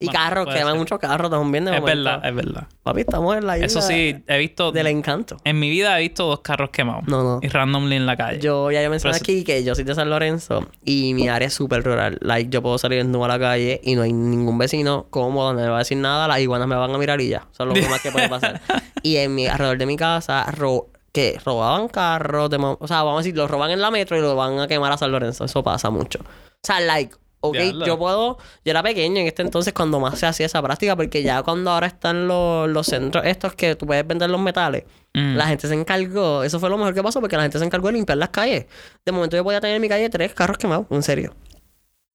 [0.00, 2.02] Y Bueno, carros, queman muchos carros también de es momento.
[2.04, 2.66] verdad, es verdad.
[2.82, 4.72] Papi, estamos en la isla Eso sí, he visto...
[4.72, 5.36] del encanto.
[5.44, 7.04] En mi vida he visto dos carros quemados.
[7.06, 7.38] No, no.
[7.40, 8.40] Y randomly en la calle.
[8.40, 11.54] Yo ya yo mencioné aquí que yo soy de San Lorenzo y mi área es
[11.54, 12.18] súper rural.
[12.20, 15.60] Like, yo puedo salir desnudo a la calle y no hay ningún vecino cómodo, no
[15.60, 17.46] me va a decir nada, las iguanas me van a mirar y ya.
[17.52, 18.60] Eso es lo más que puede pasar.
[19.02, 23.20] y en mi, alrededor de mi casa, ro que robaban carros, de o sea, vamos
[23.20, 25.44] a decir, lo roban en la metro y lo van a quemar a San Lorenzo.
[25.44, 26.18] Eso pasa mucho.
[26.20, 27.86] O sea, like, ok, Diablo.
[27.86, 31.22] yo puedo, yo era pequeño en este entonces cuando más se hacía esa práctica, porque
[31.22, 34.84] ya cuando ahora están los, los centros estos que tú puedes vender los metales,
[35.16, 35.36] Mm.
[35.36, 37.86] la gente se encargó, eso fue lo mejor que pasó porque la gente se encargó
[37.86, 38.66] de limpiar las calles.
[39.06, 41.36] De momento yo podía tener en mi calle tres carros quemados, en serio.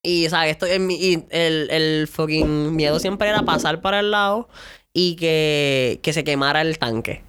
[0.04, 0.52] Y, ¿sabes?
[0.52, 4.50] Esto, en mi, y el, el fucking miedo siempre era pasar para el lado
[4.92, 7.24] y que, que se quemara el tanque.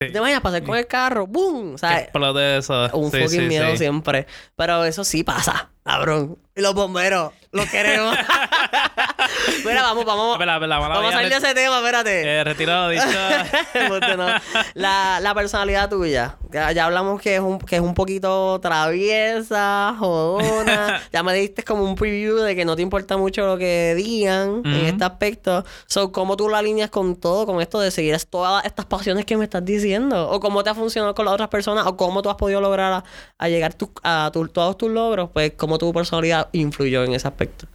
[0.00, 0.12] Sí.
[0.12, 1.26] ¿Te imaginas pasar con el carro?
[1.26, 1.74] ¡Boom!
[1.74, 2.88] O sea, explote eso.
[2.96, 4.26] un Sí, fucking sí, miedo siempre.
[4.54, 6.38] Pero eso sí pasa, cabrón.
[6.54, 8.16] Y los bomberos, los queremos.
[9.64, 10.32] Mira, vamos, vamos.
[10.32, 12.22] Espera, espera, mala Vamos a salir de ese tema, espérate.
[12.40, 13.04] Eh, retirado dicho.
[14.18, 14.26] No.
[14.74, 16.36] la, la personalidad tuya.
[16.50, 21.00] Ya, ya hablamos que es, un, que es un poquito traviesa, jodona.
[21.12, 24.62] ya me diste como un preview de que no te importa mucho lo que digan
[24.64, 24.86] en Ujú.
[24.86, 25.64] este aspecto.
[25.86, 29.36] So, ¿cómo tú lo alineas con todo, con esto de seguir todas estas pasiones que
[29.36, 30.28] me estás diciendo?
[30.30, 31.86] ¿O cómo te ha funcionado con las otras personas?
[31.86, 33.04] ¿O cómo tú has podido lograr a,
[33.38, 35.30] a llegar tu- a tu- todos tus logros?
[35.32, 37.66] Pues, ¿cómo tu personalidad influyó en ese aspecto?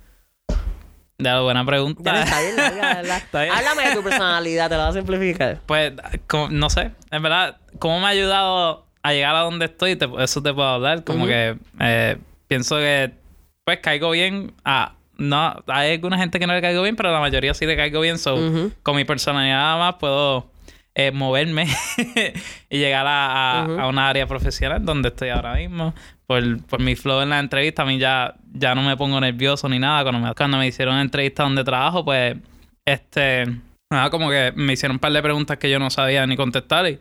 [1.20, 2.24] Ya, buena Ya pregunta.
[2.24, 2.56] está bien.
[3.12, 3.54] Está bien.
[3.56, 5.60] Háblame de tu personalidad, te lo voy a simplificar.
[5.66, 5.94] Pues,
[6.28, 6.92] como- no sé.
[7.12, 9.96] En verdad, ¿cómo me ha ayudado a llegar a donde estoy?
[9.96, 11.04] Te- eso te puedo hablar.
[11.04, 13.14] Como que eh, pienso que,
[13.64, 14.94] pues, caigo bien a...
[15.18, 18.02] No, hay alguna gente que no le caigo bien, pero la mayoría sí le caigo
[18.02, 18.18] bien.
[18.18, 18.36] So,
[18.82, 20.48] con mi personalidad nada más puedo
[20.96, 21.68] eh, moverme
[22.70, 23.80] y llegar a, a- Ujú.
[23.80, 25.94] a una área profesional donde estoy ahora mismo.
[26.28, 29.68] Por, por mi flow en la entrevista, a mí ya, ya no me pongo nervioso
[29.70, 30.04] ni nada.
[30.04, 32.38] Cuando me, cuando me hicieron entrevista donde trabajo, pues,
[32.86, 33.46] este,
[33.92, 36.88] nada, como que me hicieron un par de preguntas que yo no sabía ni contestar.
[36.88, 37.00] Y,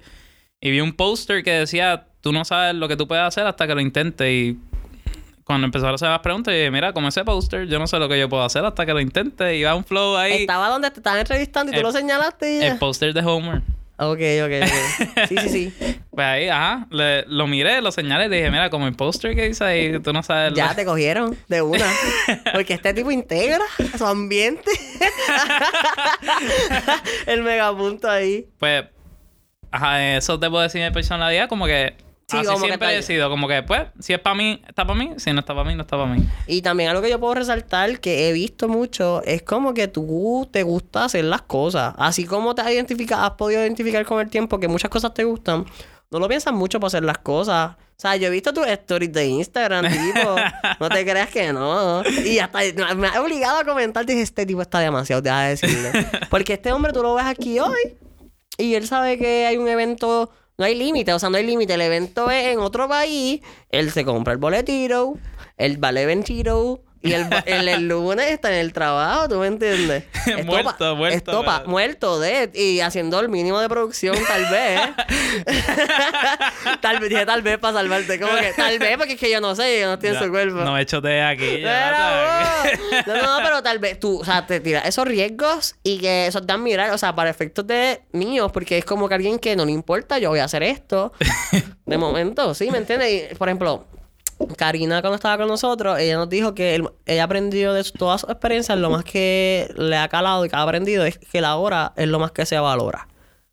[0.60, 3.66] y vi un póster que decía, tú no sabes lo que tú puedes hacer hasta
[3.66, 4.28] que lo intentes.
[4.28, 4.58] Y
[5.44, 7.98] cuando empezaron a hacer las preguntas, yo dije, mira, como ese póster, yo no sé
[7.98, 9.56] lo que yo puedo hacer hasta que lo intente.
[9.56, 10.32] Y va un flow ahí.
[10.42, 12.72] Estaba donde te estaban entrevistando y tú El- lo señalaste y ya.
[12.72, 13.62] El póster de Homer.
[14.10, 14.68] Ok, ok, ok.
[15.28, 15.72] Sí, sí, sí.
[16.10, 19.48] Pues ahí, ajá, le- lo miré, lo señalé y dije, mira, como el póster que
[19.48, 20.52] dice ahí, tú no sabes...
[20.54, 21.86] Ya lo- te cogieron de una.
[22.52, 23.64] Porque este tipo integra
[23.96, 24.70] su ambiente.
[27.26, 28.46] El megapunto ahí.
[28.58, 28.84] Pues,
[29.70, 31.94] ajá, eso te puedo decir de personalidad, como que...
[32.32, 34.60] Sí, así como que siempre tal- he sido, como que, pues, si es para mí,
[34.66, 36.24] está para mí, si no está para mí, no está para mí.
[36.46, 40.48] Y también algo que yo puedo resaltar que he visto mucho es como que tú
[40.50, 41.94] te gusta hacer las cosas.
[41.96, 45.24] Así como te has identificado, has podido identificar con el tiempo que muchas cosas te
[45.24, 45.64] gustan.
[46.10, 47.72] No lo piensas mucho para hacer las cosas.
[47.96, 50.36] sea, yo he visto tus stories de Instagram, tipo.
[50.80, 52.02] no te creas que no.
[52.24, 52.58] Y hasta
[52.96, 54.04] me ha obligado a comentar.
[54.04, 55.90] Dije, este tipo está demasiado, deja de decirle.
[56.30, 57.96] Porque este hombre tú lo ves aquí hoy.
[58.58, 60.30] Y él sabe que hay un evento.
[60.62, 61.74] No hay límite, o sea, no hay límite.
[61.74, 63.40] El evento es en otro país.
[63.68, 65.14] Él se compra el boletito.
[65.56, 66.32] El vale 20
[67.02, 70.04] y el, el, lunes está en el trabajo, ¿tú me entiendes?
[70.44, 71.16] muerto, muerto.
[71.16, 72.50] Estopa, muerto de...
[72.54, 74.80] Y haciendo el mínimo de producción, tal vez.
[76.80, 78.20] tal vez, dije tal vez para salvarte.
[78.20, 80.30] Como que tal vez, porque es que yo no sé, yo no estoy en su
[80.30, 80.58] cuerpo.
[80.58, 81.62] No me de aquí.
[83.06, 86.42] no, no, pero tal vez tú, o sea, te tiras esos riesgos y que eso
[86.42, 89.64] te admirar, o sea, para efectos de míos, porque es como que alguien que no
[89.64, 91.12] le importa, yo voy a hacer esto.
[91.86, 92.70] de momento, ¿sí?
[92.70, 93.32] ¿Me entiendes?
[93.32, 93.86] Y, por ejemplo
[94.56, 98.78] Karina, cuando estaba con nosotros, ella nos dijo que ella aprendió de todas sus experiencias,
[98.78, 102.08] lo más que le ha calado y que ha aprendido es que la hora es
[102.08, 103.08] lo más que se valora.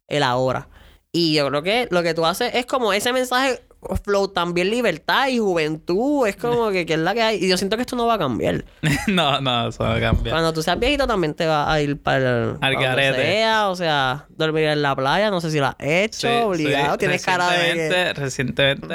[0.07, 0.69] El ahora.
[1.11, 3.61] Y yo creo que lo que tú haces es como ese mensaje
[4.03, 6.27] flow también libertad y juventud.
[6.27, 7.43] Es como que, que, es la que hay.
[7.43, 8.65] Y yo siento que esto no va a cambiar.
[9.07, 10.33] no, no, eso va a cambiar.
[10.33, 12.57] Cuando tú seas viejito también te va a ir para el...
[12.61, 15.31] Al sea, o sea, dormir en la playa.
[15.31, 16.97] No sé si lo has hecho, obligado.
[16.97, 18.13] Tienes cara de...
[18.13, 18.87] Recientemente...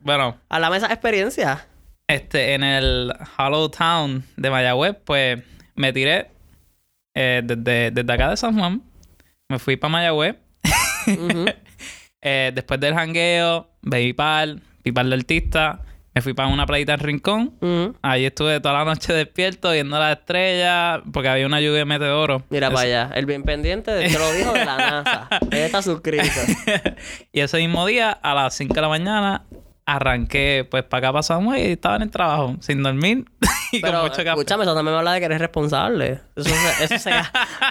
[0.00, 0.38] bueno.
[0.48, 1.66] A la mesa experiencia.
[2.08, 5.42] Este, en el Hollow Town de Mayagüez, pues
[5.74, 6.30] me tiré
[7.14, 8.82] eh, desde, desde acá de San Juan.
[9.48, 10.36] Me fui para Mayagüez.
[12.28, 15.80] Eh, después del jangueo, bebí par, vi par de artista.
[16.14, 17.94] Me fui para una playita en Rincón.
[18.00, 22.42] Ahí estuve toda la noche despierto viendo las estrellas porque había una lluvia de meteoro.
[22.48, 23.10] Mira para allá.
[23.14, 25.28] El bien pendiente de que lo dijo de la NASA.
[25.50, 26.24] Él está suscrito.
[27.32, 29.44] y ese mismo día, a las 5 de la mañana,
[29.86, 33.24] arranqué pues para acá pasamos y estaba en el trabajo sin dormir
[33.72, 34.30] y Pero, con mucho café.
[34.30, 36.20] Escúchame, eso también me habla de que eres responsable.
[36.34, 36.84] Eso se...
[36.84, 37.10] Eso se...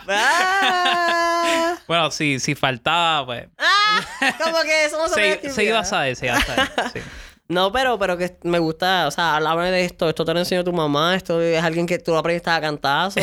[0.07, 1.75] Ah.
[1.87, 3.47] Bueno, sí, si faltaba, pues...
[3.57, 4.01] Ah,
[4.43, 6.99] como que eso no se, se iba a saber, se iba a saber, sí.
[7.47, 10.63] No, pero, pero que me gusta, o sea, háblame de esto, esto te lo enseñó
[10.63, 13.19] tu mamá, esto es alguien que tú lo aprendiste a cantazo.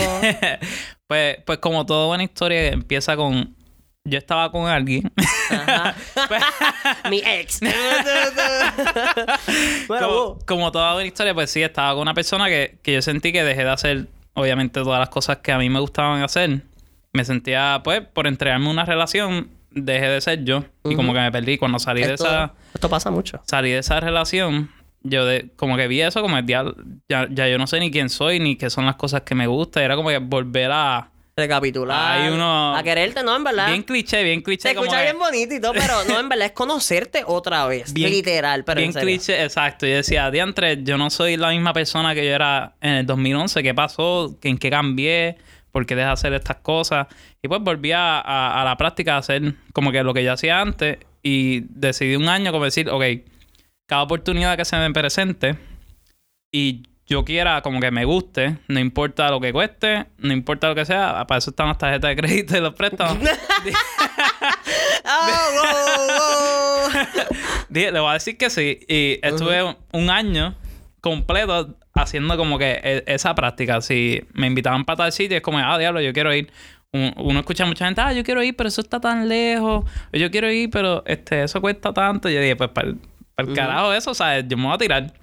[1.08, 3.56] pues, pues como toda buena historia empieza con
[4.04, 5.10] yo estaba con alguien.
[5.50, 5.94] Ajá.
[7.10, 7.60] Mi ex.
[9.88, 13.32] bueno, como, toda buena historia, pues sí, estaba con una persona que, que, yo sentí
[13.32, 16.62] que dejé de hacer, obviamente, todas las cosas que a mí me gustaban hacer.
[17.12, 20.64] Me sentía, pues, por entregarme una relación, dejé de ser yo.
[20.84, 21.58] Y como que me perdí.
[21.58, 22.54] Cuando salí de esa...
[22.74, 23.40] Esto pasa mucho.
[23.46, 24.70] Salí de esa relación,
[25.02, 26.64] yo de, como que vi eso, como ya,
[27.08, 29.46] ya, ya yo no sé ni quién soy, ni qué son las cosas que me
[29.46, 29.84] gustan.
[29.84, 32.20] Era como que volver a recapitular.
[32.20, 32.76] Hay uno.
[32.76, 33.68] A quererte, no, en verdad.
[33.68, 34.62] Bien cliché, bien cliché.
[34.62, 37.92] Se escucha bien bonito y todo, pero no, en verdad es conocerte otra vez.
[37.94, 38.80] literal, pero.
[38.80, 39.86] Bien cliché, exacto.
[39.86, 43.62] Yo decía, diantre, yo no soy la misma persona que yo era en el 2011.
[43.62, 44.36] ¿Qué pasó?
[44.42, 45.38] ¿En qué cambié?
[45.70, 47.06] ¿Por qué dejé de hacer estas cosas?
[47.42, 50.60] Y pues volví a, a, la práctica a hacer como que lo que yo hacía
[50.60, 50.98] antes.
[51.22, 53.04] Y decidí un año como decir, ok,
[53.86, 55.56] cada oportunidad que se me presente
[56.52, 60.74] y yo quiera como que me guste, no importa lo que cueste, no importa lo
[60.74, 63.18] que sea, para eso están las tarjetas de crédito y los préstamos.
[65.04, 66.88] oh,
[67.68, 68.80] le voy a decir que sí.
[68.88, 70.54] Y estuve un año
[71.00, 73.80] completo haciendo como que e, esa práctica.
[73.80, 76.50] Si me invitaban para tal sitio, es como, ah, diablo, yo quiero ir.
[76.92, 79.84] Uno escucha a mucha gente, ah, yo quiero ir, pero eso está tan lejos.
[80.12, 82.28] Yo quiero ir, pero este, eso cuesta tanto.
[82.28, 84.44] Y yo dije, pues para el, carajo eso, ¿sabes?
[84.46, 85.21] Yo me voy a tirar.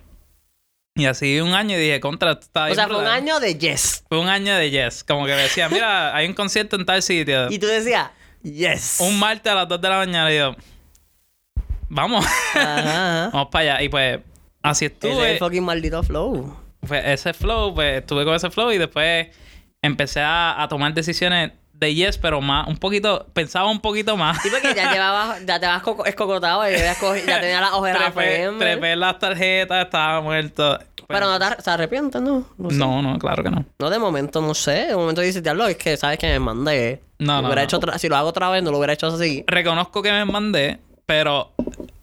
[0.99, 4.03] Y así un año y dije, contra, está O sea, fue un año de yes.
[4.09, 5.03] Fue un año de yes.
[5.03, 7.49] Como que decía, mira, hay un concierto en tal sitio.
[7.49, 8.09] Y tú decías,
[8.43, 8.97] yes.
[8.99, 10.55] Un martes a las 2 de la mañana y yo,
[11.87, 12.25] vamos.
[12.53, 13.83] Ajá, vamos para allá.
[13.83, 14.19] Y pues,
[14.61, 15.13] así estuve.
[15.13, 16.57] Ese es el fucking maldito flow.
[16.85, 19.27] Pues ese flow, pues estuve con ese flow y después
[19.81, 24.41] empecé a, a tomar decisiones de yes, pero más, un poquito, pensaba un poquito más.
[24.41, 26.93] Sí, porque ya llevabas, ya te vas escocotado y ya,
[27.25, 30.77] ya tenía las ojeras trepé, trepé las tarjetas, estaba muerto.
[31.07, 32.45] Pero, no te, se arrepientes, ¿no?
[32.57, 33.65] No, no, claro que no.
[33.79, 34.87] No, de momento, no sé.
[34.87, 37.01] De momento dices, diablo, es que sabes que me mandé.
[37.17, 39.43] No, no, Hecho si lo hago otra vez, no lo hubiera hecho así.
[39.47, 41.51] Reconozco que me mandé, pero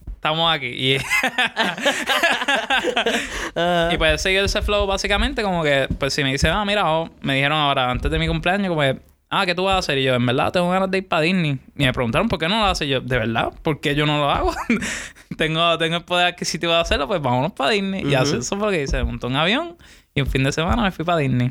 [0.08, 0.66] estamos aquí.
[0.66, 0.96] Y,
[3.92, 7.08] y pues seguir ese flow básicamente como que, pues si me dicen, ah, mira, oh",
[7.20, 8.98] me dijeron ahora, antes de mi cumpleaños, como que
[9.30, 9.98] ah, ¿qué tú vas a hacer?
[9.98, 11.58] Y yo, en verdad, tengo ganas de ir para Disney.
[11.76, 12.86] Y me preguntaron, ¿por qué no lo haces?
[12.86, 13.52] Y yo, ¿de verdad?
[13.62, 14.54] ¿Por qué yo no lo hago?
[15.36, 18.04] tengo, tengo el poder adquisitivo de hacerlo, pues vámonos para Disney.
[18.06, 19.02] Y así eso fue lo que hice.
[19.04, 19.76] Montó un avión
[20.14, 21.50] y un fin de semana me fui para Disney.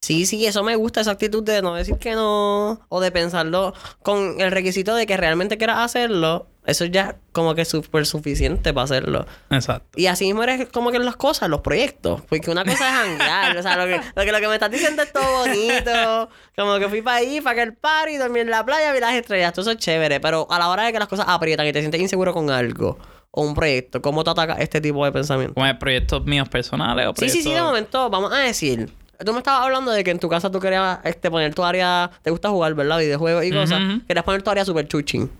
[0.00, 3.74] Sí, sí, eso me gusta, esa actitud de no decir que no, o de pensarlo
[4.02, 6.46] con el requisito de que realmente quieras hacerlo.
[6.66, 9.26] Eso ya como que es súper suficiente para hacerlo.
[9.50, 9.98] Exacto.
[9.98, 12.20] Y así mismo eres como que las cosas, los proyectos.
[12.28, 13.56] Porque una cosa es hangar.
[13.56, 16.28] o sea, lo que, lo que, me estás diciendo es todo bonito.
[16.56, 19.54] Como que fui para ahí, para aquel party, dormí en la playa, vi las estrellas.
[19.54, 20.20] Todo eso es chévere.
[20.20, 22.98] Pero a la hora de que las cosas aprietan y te sientes inseguro con algo
[23.30, 24.02] o un proyecto?
[24.02, 25.54] ¿Cómo te ataca este tipo de pensamiento?
[25.54, 27.42] ¿Como proyectos míos personales o Sí, proyectos...?
[27.42, 28.90] sí, sí, de momento, vamos a decir.
[29.24, 32.10] Tú me estabas hablando de que en tu casa tú querías este, poner tu área.
[32.22, 32.98] Te gusta jugar, ¿verdad?
[32.98, 33.80] Videojuegos y cosas.
[34.06, 35.30] Querías poner tu área super chuchín.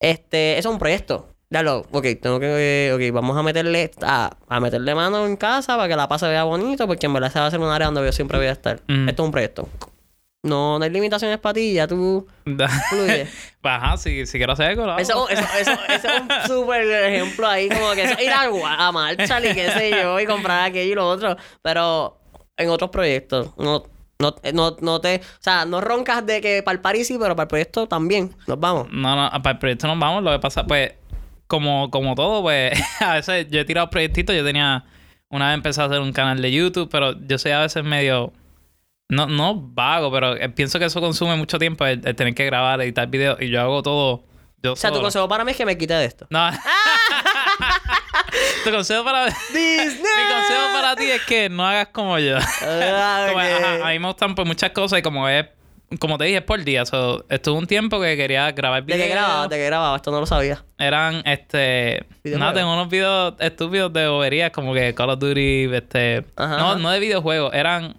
[0.00, 1.28] Este, eso es un proyecto.
[1.48, 2.90] Dalo, ok, tengo que.
[2.92, 3.92] Ok, vamos a meterle.
[4.02, 7.32] A, a meterle mano en casa para que la pase vea bonito, porque en verdad
[7.32, 8.80] se va a hacer un área donde yo siempre voy a estar.
[8.88, 9.68] Esto es un proyecto.
[10.42, 13.26] No, no hay limitaciones para ti, ya tú fluye.
[13.60, 14.96] Pues, Ajá, si, si quiero hacer algo, lo.
[14.96, 18.92] Eso, eso, eso, eso es un súper ejemplo ahí, como que eso, ir a, a
[18.92, 21.36] Marshall y qué sé yo, y comprar aquello y lo otro.
[21.62, 22.16] Pero
[22.56, 23.84] en otros proyectos, no,
[24.18, 27.36] no, no, no te, o sea, no roncas de que para el París sí, pero
[27.36, 28.34] para el proyecto también.
[28.46, 28.88] Nos vamos.
[28.90, 30.22] No, no, para el proyecto nos vamos.
[30.22, 30.94] Lo que pasa, pues,
[31.46, 34.34] como, como todo, pues, a veces yo he tirado proyectitos.
[34.34, 34.84] Yo tenía,
[35.28, 38.32] una vez empecé a hacer un canal de YouTube, pero yo soy a veces medio,
[39.08, 42.46] no, no vago, pero eh, pienso que eso consume mucho tiempo, el, el tener que
[42.46, 44.24] grabar, editar videos, y yo hago todo
[44.62, 45.04] yo O sea, tu solo.
[45.04, 46.26] consejo para mí es que me quite de esto.
[46.30, 46.50] No.
[48.64, 49.26] tu consejo para...
[49.48, 49.88] Disney.
[49.88, 52.38] Mi consejo para ti es que no hagas como yo.
[52.62, 55.46] Ah, Como, ajá, a mí me gustan pues muchas cosas y como es,
[55.98, 56.84] como te dije, es por día.
[56.86, 59.08] So, estuvo un tiempo que quería grabar ¿De videos.
[59.08, 59.48] qué grababas?
[59.48, 59.96] ¿De qué grababas?
[60.00, 60.64] Esto no lo sabía.
[60.78, 62.04] Eran, este...
[62.24, 66.24] Nada, tengo unos videos estúpidos de boberías como que Call of Duty, este...
[66.36, 67.54] Ajá, no, no de videojuegos.
[67.54, 67.96] Eran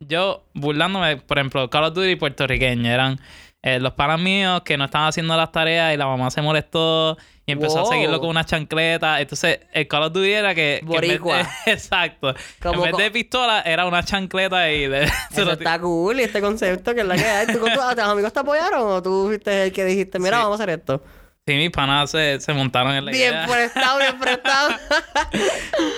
[0.00, 2.90] yo burlándome, por ejemplo, Call of Duty puertorriqueño.
[2.90, 3.20] Eran
[3.62, 7.18] eh, los panas míos que no estaban haciendo las tareas y la mamá se molestó
[7.50, 7.88] y empezó Wow.
[7.90, 9.20] a seguirlo con una chancleta.
[9.20, 10.54] Entonces, el Call of Duty era que...
[10.54, 11.40] que en de- Boricua.
[11.66, 12.34] exacto.
[12.62, 14.86] Como en vez de pistola, era una chancleta y...
[14.88, 17.46] De, Eso está cool y este concepto que es la que hay.
[17.48, 20.42] ¿Tú con tus, amigos te apoyaron o tú fuiste el que dijiste, mira, Sí.
[20.44, 21.02] vamos a hacer esto?
[21.46, 23.46] Sí, mis panas se, se montaron en la Bien idea.
[23.46, 24.70] prestado, bien prestado.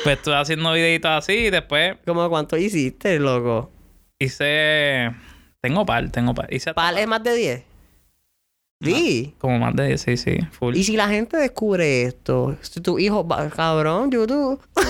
[0.05, 3.71] Pues estuve haciendo videitos así y después ¿Cómo cuánto hiciste, loco?
[4.19, 5.11] hice...
[5.61, 6.53] Tengo par, tengo par.
[6.53, 7.63] Hice ¿Pal es más de 10?
[8.83, 9.35] Sí.
[9.39, 10.39] como más de 10, sí, sí.
[10.53, 10.77] Full.
[10.77, 14.61] Y si la gente descubre esto, si tu hijo va, cabrón, YouTube.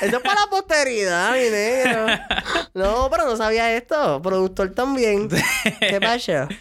[0.00, 2.06] Eso es para la posteridad, mi negro.
[2.74, 4.20] No, pero no sabía esto.
[4.22, 5.28] Productor también.
[5.80, 6.48] ¿Qué pasa?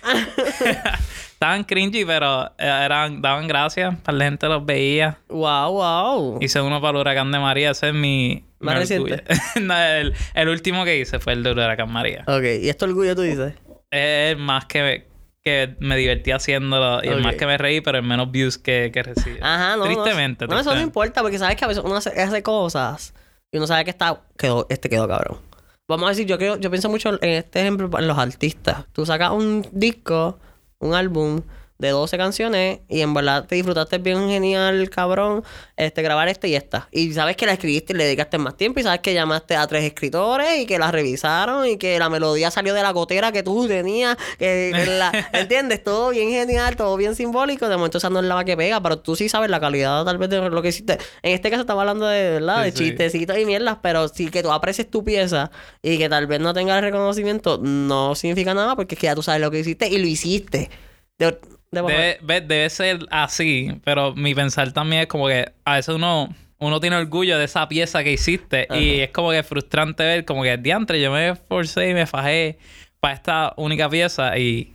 [1.41, 3.95] Estaban cringy, pero eh, eran, daban gracias.
[4.05, 5.17] La gente los veía.
[5.27, 6.37] wow, wow.
[6.39, 7.71] Hice uno para el huracán de María.
[7.71, 8.43] Ese es mi...
[8.59, 9.23] ¿Más reciente?
[9.61, 12.23] No, el, el último que hice fue el del huracán María.
[12.27, 13.55] Ok, y esto orgullo tú dices.
[13.91, 15.07] Es más que,
[15.43, 18.89] que me divertí haciéndolo y el más que me reí, pero el menos views que,
[18.93, 19.37] que recibí.
[19.41, 19.83] Ajá, no.
[19.85, 20.47] Tristemente.
[20.47, 23.13] No, no eso no importa, porque sabes que a veces uno hace, hace cosas
[23.51, 25.39] y uno sabe que está, quedó, este quedó cabrón.
[25.87, 28.85] Vamos a decir, yo creo, yo pienso mucho en este ejemplo en los artistas.
[28.93, 30.39] Tú sacas un disco,
[30.79, 31.41] un álbum
[31.81, 35.43] de 12 canciones y en verdad te disfrutaste bien genial, cabrón,
[35.75, 36.87] este, grabar esta y esta.
[36.91, 39.65] Y sabes que la escribiste y le dedicaste más tiempo y sabes que llamaste a
[39.67, 43.43] tres escritores y que la revisaron y que la melodía salió de la gotera que
[43.43, 45.83] tú tenías, que que la, ¿entiendes?
[45.83, 47.67] Todo bien genial, todo bien simbólico.
[47.67, 50.17] De momento esa no es la que pega, pero tú sí sabes la calidad tal
[50.19, 50.99] vez de lo que hiciste.
[51.23, 52.59] En este caso estaba hablando de, ¿verdad?
[52.59, 52.83] Sí, de sí.
[52.85, 55.49] chistecitos y mierdas, pero sí que tú aprecies tu pieza
[55.81, 59.15] y que tal vez no tenga el reconocimiento, no significa nada porque es que ya
[59.15, 60.69] tú sabes lo que hiciste y lo hiciste.
[61.17, 61.39] De-
[61.71, 66.79] Debe, debe ser así, pero mi pensar también es como que a veces uno, uno
[66.81, 70.57] tiene orgullo de esa pieza que hiciste y es como que frustrante ver como que
[70.57, 72.57] diantre, yo me esforcé y me fajé
[72.99, 74.73] para esta única pieza y,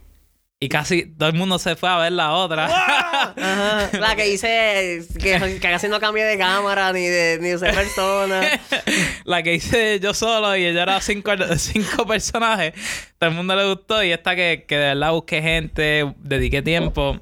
[0.59, 2.65] y casi todo el mundo se fue a ver la otra.
[3.37, 3.91] Ajá.
[3.99, 8.41] La que hice que, que casi no cambié de cámara ni de ni usé persona.
[9.25, 12.73] la que hice yo solo y ella era cinco, cinco personajes.
[13.19, 17.19] Todo el mundo le gustó y esta que, que de verdad busqué gente, dediqué tiempo.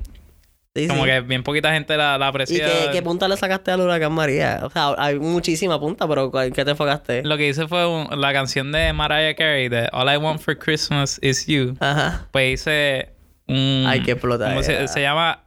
[0.77, 1.11] Sí, Como sí.
[1.11, 4.61] que bien poquita gente la, la ¿Y qué punta le sacaste al huracán María?
[4.65, 7.23] O sea, hay muchísima punta, pero ¿en qué te enfocaste?
[7.23, 10.59] Lo que hice fue un- la canción de Mariah Carey de All I Want for
[10.59, 11.77] Christmas is You.
[11.79, 12.27] Ajá.
[12.33, 13.14] Pues hice
[13.47, 13.85] un...
[13.87, 14.55] Ay, qué explotadera.
[14.55, 15.41] ¿cómo Se, se llama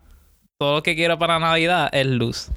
[0.58, 2.50] Todo lo que quiero para Navidad es luz.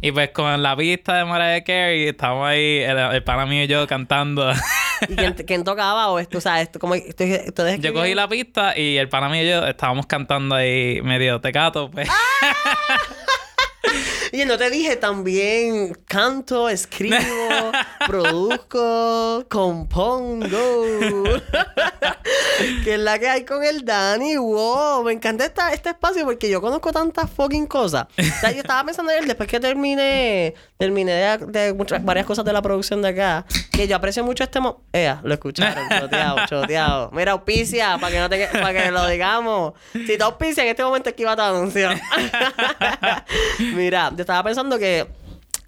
[0.00, 3.66] Y pues con la pista de Mariah Carey estamos ahí, el, el pana mío y
[3.66, 4.52] yo cantando.
[5.08, 6.38] ¿Y quién, quién tocaba o esto?
[6.38, 9.42] O sea, esto como esto, esto es yo cogí la pista y el pana mío
[9.42, 11.90] y yo estábamos cantando ahí medio tecato.
[11.90, 12.08] Pues.
[14.36, 17.16] Y no te dije también canto, escribo,
[18.06, 21.24] produzco, compongo.
[22.84, 24.36] que es la que hay con el Dani.
[24.36, 28.08] Wow, me encanta esta, este espacio porque yo conozco tantas fucking cosas.
[28.18, 32.26] O sea, yo estaba pensando en él después que terminé, terminé de, de muchas, varias
[32.26, 35.88] cosas de la producción de acá, que yo aprecio mucho este mo Ea, lo escucharon,
[36.00, 37.10] choteado, choteado.
[37.12, 39.72] Mira, auspicia, para que no te para que lo digamos.
[39.94, 41.88] Si te auspicia en este momento es que iba tu anuncio.
[43.74, 45.06] Mira, yo estaba pensando que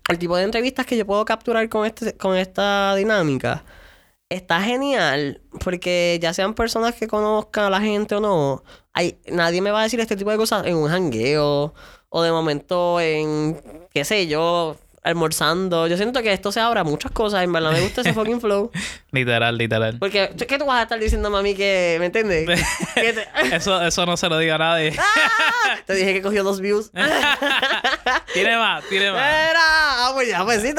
[0.09, 3.65] el tipo de entrevistas que yo puedo capturar con, este, con esta dinámica
[4.29, 9.63] está genial porque ya sean personas que conozcan a la gente o no, hay, nadie
[9.63, 11.73] me va a decir este tipo de cosas en un jangueo
[12.09, 14.77] o de momento en, qué sé yo,
[15.09, 15.87] almorzando.
[15.87, 17.43] Yo siento que esto se abra a muchas cosas.
[17.43, 18.71] En verdad me gusta ese fucking flow.
[19.11, 19.99] Literal, literal.
[19.99, 22.47] Porque, ¿qué tú vas a estar diciendo, mami, que, ¿me entiendes?
[22.95, 24.95] Que te- Eso, eso no se lo diga a nadie.
[24.99, 25.77] ¡Ah!
[25.87, 26.91] Te dije que cogió dos views.
[28.35, 29.21] tiene más, tiene más.
[29.23, 30.73] Era, ah, pues ya, pues sí,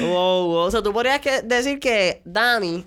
[0.00, 0.56] wow, wow.
[0.66, 2.84] O sea, tú podrías que- decir que Dani,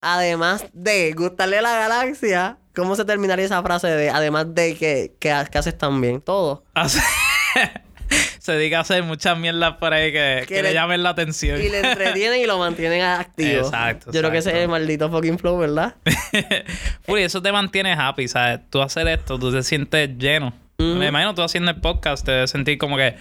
[0.00, 5.30] además de gustarle la galaxia, ¿cómo se terminaría esa frase de además de que, que,
[5.32, 6.20] ha- que haces tan bien?
[6.20, 6.64] Todo.
[8.42, 11.10] Se dedica a hacer muchas mierdas por ahí que, Que que le le- llamen la
[11.10, 11.60] atención.
[11.62, 13.60] Y le entretienen y lo mantienen activo.
[13.60, 15.94] Exacto, Yo creo que ese es el maldito fucking flow, ¿verdad?
[17.02, 18.60] Fury, eso te mantiene happy, ¿sabes?
[18.68, 20.52] Tú hacer esto, tú te sientes lleno.
[20.78, 23.14] Me imagino tú haciendo el podcast, te debes sentir como que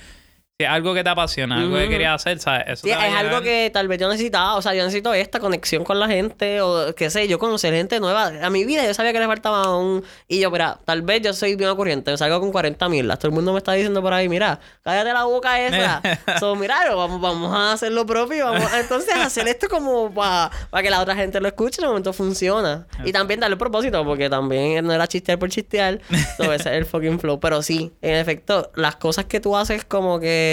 [0.61, 2.65] si es algo que te apasiona, algo que querías hacer, ¿sabes?
[2.67, 4.55] Eso Sí, te va a es algo que tal vez yo necesitaba.
[4.55, 6.61] O sea, yo necesito esta conexión con la gente.
[6.61, 8.31] O qué sé, yo conocer gente nueva.
[8.41, 10.03] A mi vida yo sabía que le faltaba un...
[10.27, 12.15] Y yo, mira, tal vez yo soy bien ocurrente.
[12.17, 13.07] Salgo con 40 mil.
[13.07, 16.01] Todo el mundo me está diciendo por ahí, mira, cállate la boca esa.
[16.39, 18.45] so, mira, vamos, vamos a hacer lo propio.
[18.45, 20.51] Vamos a, entonces hacer esto como para
[20.81, 21.81] que la otra gente lo escuche.
[21.81, 22.85] En el momento funciona.
[23.03, 24.03] Y también darle propósito.
[24.05, 25.99] Porque también no era chistear por chistear.
[26.37, 27.39] So, ese es el fucking flow.
[27.39, 30.50] Pero sí, en efecto, las cosas que tú haces como que...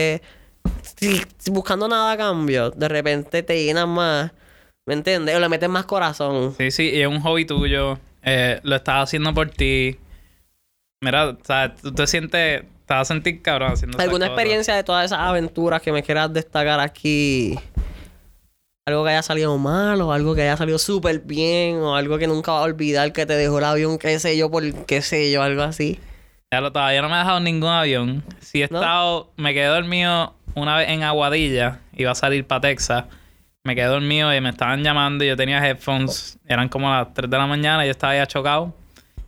[1.51, 4.33] Buscando nada a cambio, de repente te llenas más,
[4.87, 5.37] ¿me entiendes?
[5.37, 6.55] O le metes más corazón.
[6.59, 7.99] Sí, sí, y es un hobby tuyo.
[8.23, 9.97] eh, lo estás haciendo por ti.
[11.03, 12.65] Mira, o sea, tú te sientes...
[12.87, 16.33] Te vas a sentir cabrón haciendo ¿Alguna experiencia de todas esas aventuras que me quieras
[16.33, 17.55] destacar aquí?
[18.89, 22.27] Algo que haya salido mal, o algo que haya salido súper bien, o algo que
[22.27, 25.31] nunca vas a olvidar que te dejó el avión, qué sé yo, por qué sé
[25.31, 26.01] yo, algo así.
[26.51, 28.25] Ya lo todavía no me ha dejado ningún avión.
[28.41, 28.79] Si he ¿No?
[28.79, 29.31] estado...
[29.37, 31.81] Me quedé dormido una vez en Aguadilla.
[31.95, 33.05] Iba a salir para Texas.
[33.65, 36.39] Me quedé dormido y me estaban llamando y yo tenía headphones.
[36.47, 38.75] Eran como las 3 de la mañana y yo estaba ya chocado.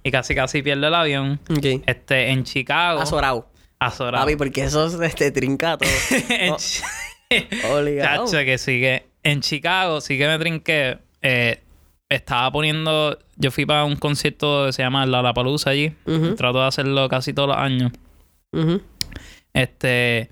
[0.03, 1.39] Y casi casi pierdo el avión.
[1.85, 3.01] Este, en Chicago.
[3.01, 3.47] Azorado.
[3.79, 4.25] Azorado.
[4.25, 5.91] Papi, porque eso es este trinca todo.
[6.31, 6.55] en
[7.65, 7.85] Oh.
[8.03, 10.99] Chacho, que sí que en Chicago sí que me trinqué.
[11.23, 11.63] Eh,
[12.11, 13.19] estaba poniendo.
[13.37, 15.95] Yo fui para un concierto que se llama Lollapalooza allí.
[16.05, 16.35] Ujú.
[16.35, 17.93] Trato de hacerlo casi todos los años.
[19.55, 20.31] Este.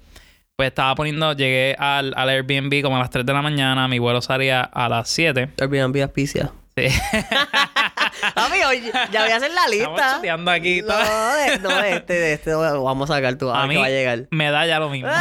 [0.56, 1.32] Pues estaba poniendo.
[1.32, 3.88] Llegué al, al Airbnb como a las 3 de la mañana.
[3.88, 5.50] Mi vuelo salía a las 7.
[5.60, 6.52] Airbnb auspicia.
[6.78, 6.86] Sí.
[8.68, 10.20] Oye, ya voy a hacer la lista.
[10.52, 10.82] aquí.
[10.82, 13.80] No, de, no, de este, de este vamos a sacar tu a a mí que
[13.80, 14.26] va a llegar.
[14.30, 15.10] me da ya lo mismo.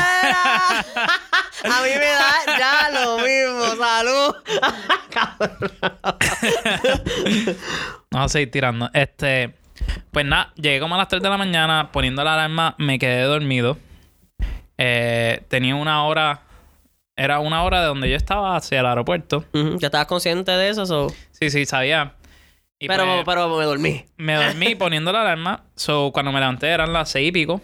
[1.64, 3.84] A mí me da ya lo mismo.
[3.84, 4.36] Salud.
[8.12, 8.92] Vamos a seguir tirando.
[8.94, 9.56] Este.
[10.12, 13.24] Pues nada, llegué como a las 3 de la mañana poniendo la alarma, me quedé
[13.24, 13.78] dormido.
[14.78, 16.42] Eh, tenía una hora.
[17.18, 19.44] Era una hora de donde yo estaba hacia el aeropuerto.
[19.54, 20.86] Ujú, ¿Ya estabas consciente de eso?
[20.86, 21.08] so?
[21.32, 22.14] Sí, sí, sabía.
[22.80, 24.06] Y Pero, pues, pero me dormí.
[24.18, 25.64] me dormí poniendo la alarma.
[25.76, 27.60] So, cuando me levanté eran las seis y pico.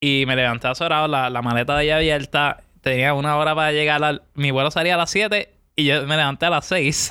[0.00, 2.62] Y me levanté azorado, la, la maleta de ahí abierta.
[2.80, 4.22] Tenía una hora para llegar al...
[4.34, 7.10] Mi vuelo salía a las 7 y yo me levanté a las 6.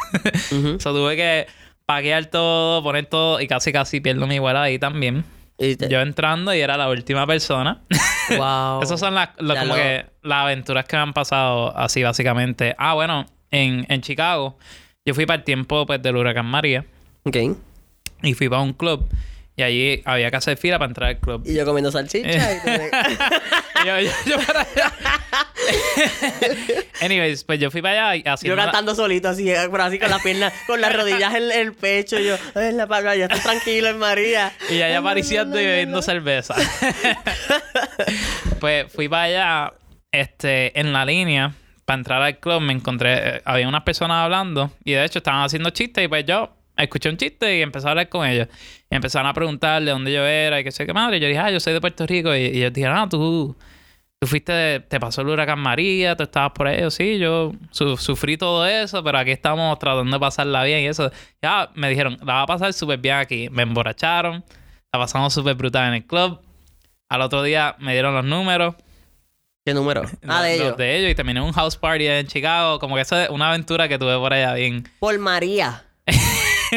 [0.51, 0.78] Ujú.
[0.80, 1.47] so, tuve que
[1.88, 5.24] paquear todo, poner todo y casi casi pierdo mi vuelo ahí también.
[5.58, 7.82] Te- Yo entrando y era la última persona.
[8.38, 8.82] Wow.
[8.82, 12.74] Esas son las, como lo- que las aventuras que me han pasado así básicamente.
[12.78, 14.58] Ah, bueno, en, en Chicago
[15.06, 16.86] yo fui para el tiempo pues del huracán María
[17.26, 17.36] Ok.
[18.22, 19.06] y fui para un club
[19.56, 21.43] y allí había que hacer fila para entrar al club.
[21.45, 22.28] Y yo comiendo salchicha.
[22.54, 22.91] y te-
[23.84, 24.93] Y yo, yo, yo para allá.
[27.01, 29.99] Anyways, pues yo fui para allá y yo haciendo la- cantando solito así, pero así
[29.99, 32.18] con las piernas, con las rodillas en, en el pecho.
[32.20, 34.54] y Yo, en la palma, ya estoy tranquilo en María.
[34.70, 36.56] Y allá apareciendo y bebiendo cerveza.
[38.60, 39.74] pues fui para allá,
[40.12, 41.54] este, en la línea,
[41.86, 45.43] para entrar al club, me encontré, eh, había unas personas hablando y de hecho estaban
[45.43, 48.47] haciendo chistes y pues yo escuché un chiste y empecé a hablar con ellos.
[48.89, 51.17] Y empezaron a preguntarle dónde yo era y qué sé qué madre.
[51.17, 52.36] Y yo dije, ah, yo soy de Puerto Rico.
[52.36, 53.55] Y, y ellos dijeron, ah, tú,
[54.19, 56.82] tú fuiste, de- te pasó el huracán María, tú estabas por ahí.
[56.82, 60.88] Yo, sí, yo su- sufrí todo eso, pero aquí estamos tratando de pasarla bien y
[60.88, 61.11] eso.
[61.41, 63.49] Ya me dijeron, la va a pasar súper bien aquí.
[63.51, 64.43] Me emborracharon,
[64.93, 66.39] la pasamos súper brutal en el club.
[67.09, 68.76] Al otro día me dieron los números.
[69.65, 70.01] ¿Qué número?
[70.28, 70.78] Ah, de los- los ellos.
[70.78, 72.80] de ellos y terminé un house party en Chicago.
[72.80, 74.84] Como que eso es una aventura que tuve por allá bien.
[74.99, 75.84] Por María.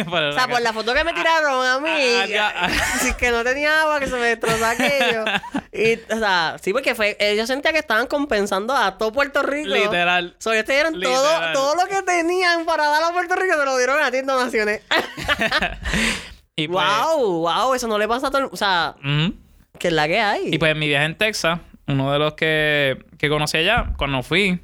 [0.07, 1.90] O sea, por la foto que me tiraron a mí.
[2.22, 2.70] Ah, ya.
[3.01, 5.24] sí, que no tenía agua, que se me destrozó aquello.
[5.78, 7.18] Y, o sea, sí, porque fue.
[7.20, 9.74] eh, Yo sentía que estaban compensando a todo Puerto Rico.
[9.74, 10.34] Literal.
[10.38, 11.53] So, ellos te dieron todo, Literal.
[11.53, 14.26] todo lo que tenían para dar a Puerto Rico, te lo dieron a ti en
[14.26, 14.80] donaciones.
[16.57, 18.94] Y pues, wow, wow, eso no le pasa a todo el O sea,
[19.78, 20.49] que es la que hay.
[20.55, 24.22] Y pues en mi viaje en Texas, uno de los que, que conocí allá, cuando
[24.22, 24.59] fui,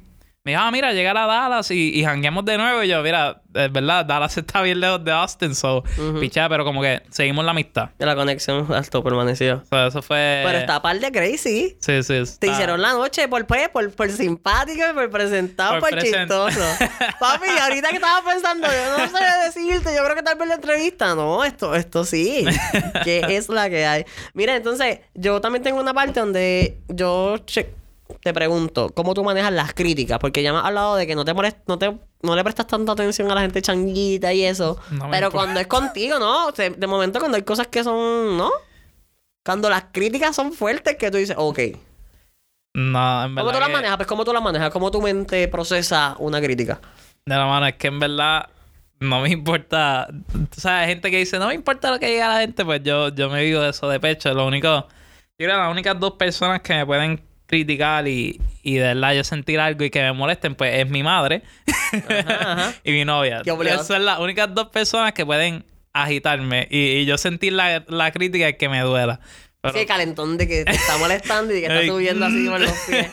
[0.45, 2.83] me dijo, ah, mira, llegar a Dallas y, y jangueamos de nuevo.
[2.83, 5.83] Y yo, mira, es verdad, Dallas está bien lejos de Austin, so,
[6.19, 7.91] pichá, pero como que seguimos la amistad.
[7.97, 9.63] La conexión alto permaneció.
[9.71, 10.41] Eso fue...
[10.45, 11.77] Pero está par de crazy.
[11.79, 12.23] Sí, sí.
[12.39, 16.19] Te hicieron la noche por, pues, por, por simpático y por presentado, Por por, present-
[16.27, 16.59] chistoso.
[17.21, 20.55] Papi, ahorita que estaba pensando, yo no sé decirte, yo creo que tal vez la
[20.55, 21.15] entrevista.
[21.15, 22.45] No, esto, esto sí.
[23.05, 24.05] que es la que hay.
[24.33, 27.73] Mira, entonces, yo también tengo una parte donde yo che-
[28.21, 30.19] te pregunto, ¿cómo tú manejas las críticas?
[30.19, 32.67] Porque ya me has hablado de que no te molest- no te no le prestas
[32.67, 34.77] tanta atención a la gente changuita y eso.
[34.91, 36.47] No pero cuando es contigo, ¿no?
[36.47, 38.49] O sea, de momento cuando hay cosas que son, ¿no?
[39.45, 41.59] Cuando las críticas son fuertes, que tú dices, ok.
[42.75, 43.97] No, en verdad ¿Cómo tú las manejas?
[43.97, 44.69] Pues ¿cómo tú las manejas?
[44.71, 46.79] ¿Cómo tu mente procesa una crítica?
[47.25, 48.49] De la mano, es que en verdad
[48.99, 50.07] no me importa.
[50.57, 52.81] O sea, hay gente que dice, no me importa lo que diga la gente, pues
[52.83, 54.33] yo, yo me vivo de eso de pecho.
[54.33, 54.87] Lo único, yo
[55.37, 57.21] creo que las únicas dos personas que me pueden
[57.53, 61.03] criticar y, y de verdad yo sentir algo y que me molesten, pues es mi
[61.03, 61.43] madre
[62.09, 62.73] ajá.
[62.83, 63.43] y mi novia.
[63.45, 68.11] Esas son las únicas dos personas que pueden agitarme y, y yo sentir la, la
[68.11, 69.19] crítica y que me duela.
[69.61, 72.71] Pero- Sí, calentón de que te está molestando y que está subiendo así por los
[72.87, 73.07] pies.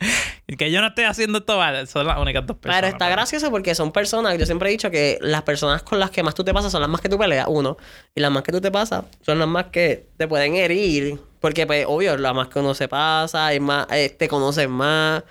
[0.46, 1.88] y que yo no estoy haciendo esto mal.
[1.88, 2.80] Son las únicas dos personas.
[2.82, 6.10] Pero está gracioso porque son personas, yo siempre he dicho que las personas con las
[6.10, 7.76] que más tú te pasas son las más que tú peleas, uno,
[8.14, 11.64] y las más que tú te pasas son las más que te pueden herir, porque
[11.64, 15.22] pues obvio, las más que uno se pasa, y más, eh, te conocen más,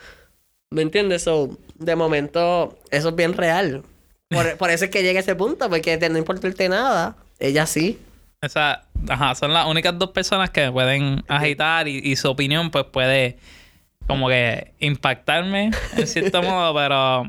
[0.71, 1.23] ¿me entiendes?
[1.23, 3.83] So, de momento, eso es bien real.
[4.29, 7.65] Por, por eso es que llega a ese punto, porque te, no importarte nada, ella
[7.65, 7.99] sí.
[8.41, 12.29] O sea, ajá, son las únicas dos personas que me pueden agitar y, y su
[12.29, 13.37] opinión pues puede
[14.07, 17.23] como que impactarme en cierto modo, pero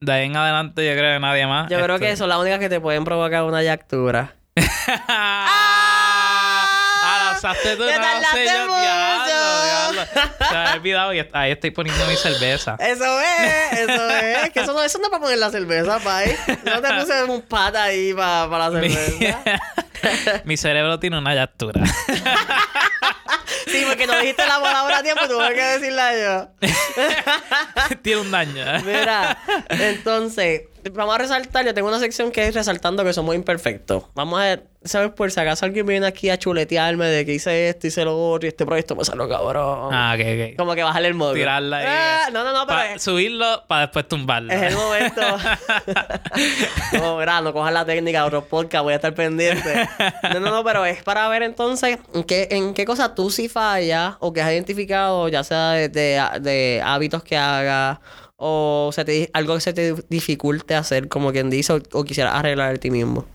[0.00, 1.70] de ahí en adelante yo creo que nadie más.
[1.70, 4.34] Yo creo Este- que son las únicas que te pueden provocar una yactura.
[5.08, 5.72] Ah,
[7.42, 8.80] la ¡Te sé yo, mucho!
[8.80, 10.02] diablo,
[10.50, 12.76] me había olvidado y ahí estoy poniendo mi cerveza.
[12.78, 14.50] Eso es, eso es.
[14.50, 16.36] Que eso no, eso no es para poner la cerveza, pay.
[16.64, 19.42] No te puse un pata ahí para la Mi, cerveza.
[20.44, 21.82] mi cerebro tiene una llactura.
[23.66, 26.48] Sí, porque no dijiste la palabra a tiempo, tuve que decirla yo.
[28.02, 28.62] tiene un daño.
[28.62, 28.82] ¿eh?
[28.84, 29.36] Mira,
[29.68, 30.62] entonces,
[30.92, 31.64] vamos a resaltar.
[31.64, 34.04] Yo tengo una sección que es resaltando que somos imperfectos.
[34.14, 35.10] Vamos a ver, ¿sabes?
[35.12, 38.46] Por si acaso alguien viene aquí a chuletearme de que hice esto, hice lo otro
[38.46, 39.90] y este proyecto me salió cabrón.
[39.92, 40.20] Ah, ok,
[40.52, 40.56] ok.
[40.56, 41.34] Como que bajarle el modo.
[41.34, 41.86] Tirarla ahí.
[41.88, 44.52] Ah, no, no, no, pero Pa- es, subirlo para después tumbarlo.
[44.52, 45.20] es el momento.
[46.92, 49.88] no, mira, no cojas la técnica de otros podcast, voy a estar pendiente.
[50.32, 53.48] No, no, no, pero es para ver entonces en qué, en qué cosa tú sí
[53.48, 57.98] fallas o que has identificado, ya sea de, de- de hábitos que hagas
[58.36, 62.34] o se te, algo que se te dificulte hacer, como quien dice, o, o quisieras
[62.34, 63.26] arreglar de ti mismo.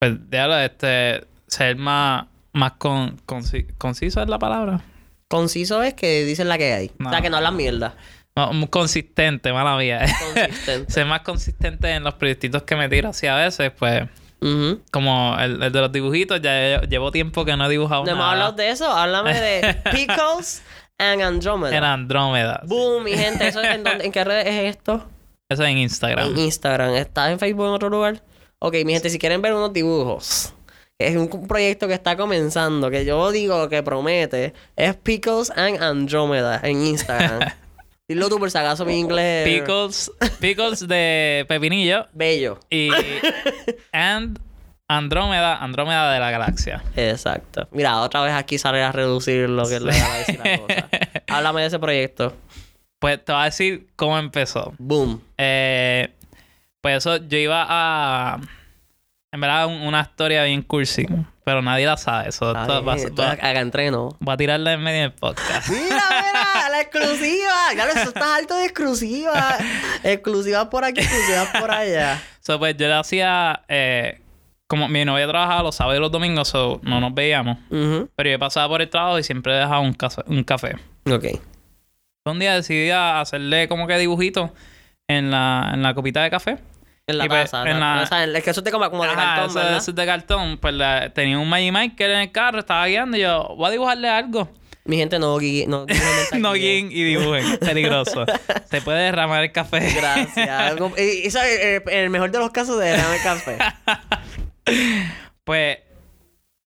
[0.00, 4.82] Pues déjalo, este, ser más, más con, conci- conciso es la palabra.
[5.28, 6.90] Conciso es que dices la que hay.
[7.00, 7.22] O sea, No.
[7.22, 7.94] que no hablas mierda.
[8.36, 10.04] No, consistente, mala mía.
[10.34, 10.92] Consistente.
[10.92, 14.04] ser más consistente en los proyectitos que me tiro así a veces, pues,
[14.92, 18.14] como el, el de los dibujitos, ya lle- llevo tiempo que no he dibujado No
[18.14, 18.32] nada.
[18.32, 18.88] hablado de eso.
[18.92, 20.62] Háblame de Pickles
[20.98, 21.76] and Andromeda.
[21.76, 22.62] En Andrómeda.
[22.64, 23.48] Boom, mi gente.
[23.48, 25.06] ¿Eso es en, dónde- ¿En qué redes es esto?
[25.48, 26.30] Eso en Instagram.
[26.30, 26.94] En Instagram.
[26.94, 28.22] ¿Estás en Facebook en otro lugar?
[28.58, 30.54] Ok, mi gente, si quieren ver unos dibujos,
[30.98, 36.60] es un, proyecto que está comenzando, que yo digo que promete, es Pickles and Andromeda
[36.62, 37.40] en Instagram.
[38.08, 39.44] Dilo tú por si acaso mi inglés.
[39.46, 42.60] Pickles, pickles de pepinillo Bello.
[42.70, 42.90] y
[43.92, 44.38] and
[44.88, 46.82] Andrómeda, Andrómeda de la galaxia.
[46.94, 47.68] Exacto.
[47.72, 50.88] Mira, otra vez aquí sale a reducir lo que le da a decir la cosa.
[51.28, 52.36] Háblame de ese proyecto.
[53.00, 54.74] Pues te voy a decir cómo empezó.
[54.78, 55.20] Boom.
[55.38, 56.10] Eh,
[56.80, 58.38] pues eso, yo iba a.
[59.32, 61.06] En verdad, un- una historia bien cursi.
[61.44, 62.28] Pero nadie la sabe.
[62.28, 64.16] Eso Está esto va, va- acá entreno.
[64.20, 65.68] voy a tirarla en medio del podcast.
[65.70, 67.52] Mira, mira, la exclusiva.
[67.74, 69.56] Claro, eso está alto de exclusiva.
[70.04, 72.20] Exclusiva por aquí, exclusiva por allá.
[72.40, 73.62] so, pues yo le hacía.
[73.68, 74.20] eh,
[74.68, 77.58] como mi novia trabajaba los sábados y los domingos, so no nos veíamos.
[77.70, 80.76] Pero yo pasaba por el trabajo y siempre dejaba un, café- un café.
[81.10, 81.24] Ok.
[82.26, 84.50] Un día decidí hacerle como que dibujitos
[85.08, 86.58] en la, en la copita de café.
[87.08, 87.70] En la Y pues, taza.
[87.70, 89.76] en la- o sea, el que eso te como, como de Ajá, cartón, eso, ¿verdad?
[89.76, 90.58] eso es de cartón.
[90.58, 93.70] Pues la- tenía un Magic Michael en el carro, estaba guiando y yo, voy a
[93.70, 94.50] dibujarle algo.
[94.84, 95.86] Mi gente no gui- no,
[96.38, 97.58] no, guíen y dibujen.
[97.60, 98.24] Peligroso.
[98.68, 99.78] Se puede derramar el café.
[99.94, 100.74] Gracias.
[100.98, 103.58] Y eso es eh, el mejor de los casos de derrame café.
[105.44, 105.78] Pues,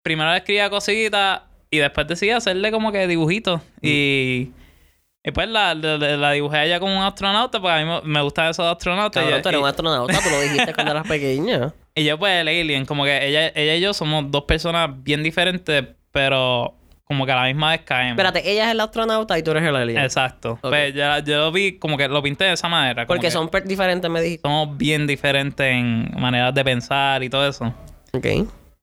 [0.03, 3.61] primero le escribía cositas y después decidí hacerle como que dibujitos.
[3.83, 4.53] Y,
[5.25, 8.01] y pues la, la, la dibujé a ella como un astronauta, porque a mí me,
[8.15, 9.23] me gustan esos astronautas.
[9.23, 11.73] Cabrón, y, tú eres y- un astronauta, tú lo dijiste cuando eras pequeño.
[11.95, 15.23] y yo, pues, el alien, como que ella, ella y yo somos dos personas bien
[15.23, 16.75] diferentes, pero
[17.09, 18.13] como que a la misma vez caemos.
[18.13, 19.99] Espérate, ella es el astronauta y tú eres el alien.
[19.99, 20.59] Exacto.
[20.61, 23.07] Pues yo, yo lo vi como que lo pinté de esa manera.
[23.07, 24.47] Porque que son diferentes, me dijiste.
[24.47, 27.75] somos bien diferentes en maneras de pensar y todo eso.
[28.13, 28.27] Ok.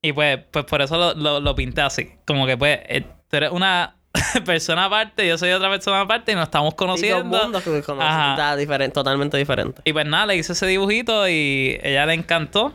[0.02, 2.10] Y pues, pues por eso lo, lo, lo pinté así.
[2.26, 3.96] Como que pues eh, tú eres una
[4.46, 7.24] persona aparte, yo soy otra persona aparte y nos estamos Y dos conociendo.
[7.44, 7.78] mundos que.
[7.78, 9.82] Está diferente, totalmente diferente.
[9.86, 12.74] Y pues nada, le hice ese dibujito y ella le encantó.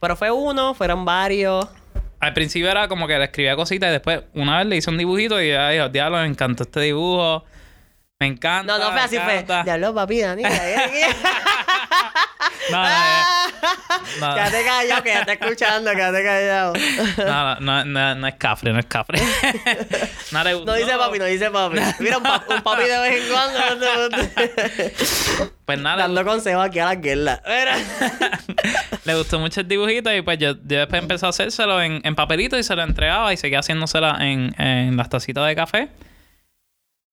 [0.00, 1.68] Pero fue uno, fueron varios.
[2.22, 4.96] Al principio era como que le escribía cositas y después una vez le hice un
[4.96, 7.44] dibujito y ella dijo, diablo, me encantó este dibujo.
[8.22, 8.72] Me encanta.
[8.72, 9.32] No, no fue así, fue.
[9.40, 9.64] encanta".
[9.64, 10.42] Diablo, papi, Dani.
[12.70, 12.88] No, no,
[14.20, 14.34] no.
[14.34, 16.72] Quédate callado, quédate escuchando, quédate callado.
[17.18, 19.18] No, no, no, no es cafre, no es cafre.
[20.32, 21.78] no, le- No dice papi, no dice papi.
[21.98, 24.16] Mira, un, pa- un papi de vez en cuando.
[25.64, 27.40] Pues nada, Dando consejos aquí a la guerra.
[27.46, 27.76] Mira.
[29.04, 32.14] le gustó mucho el dibujito y pues yo, yo después empecé a hacérselo en, en
[32.14, 35.88] papelito y se lo entregaba y seguía haciéndosela en, en las tacitas de café.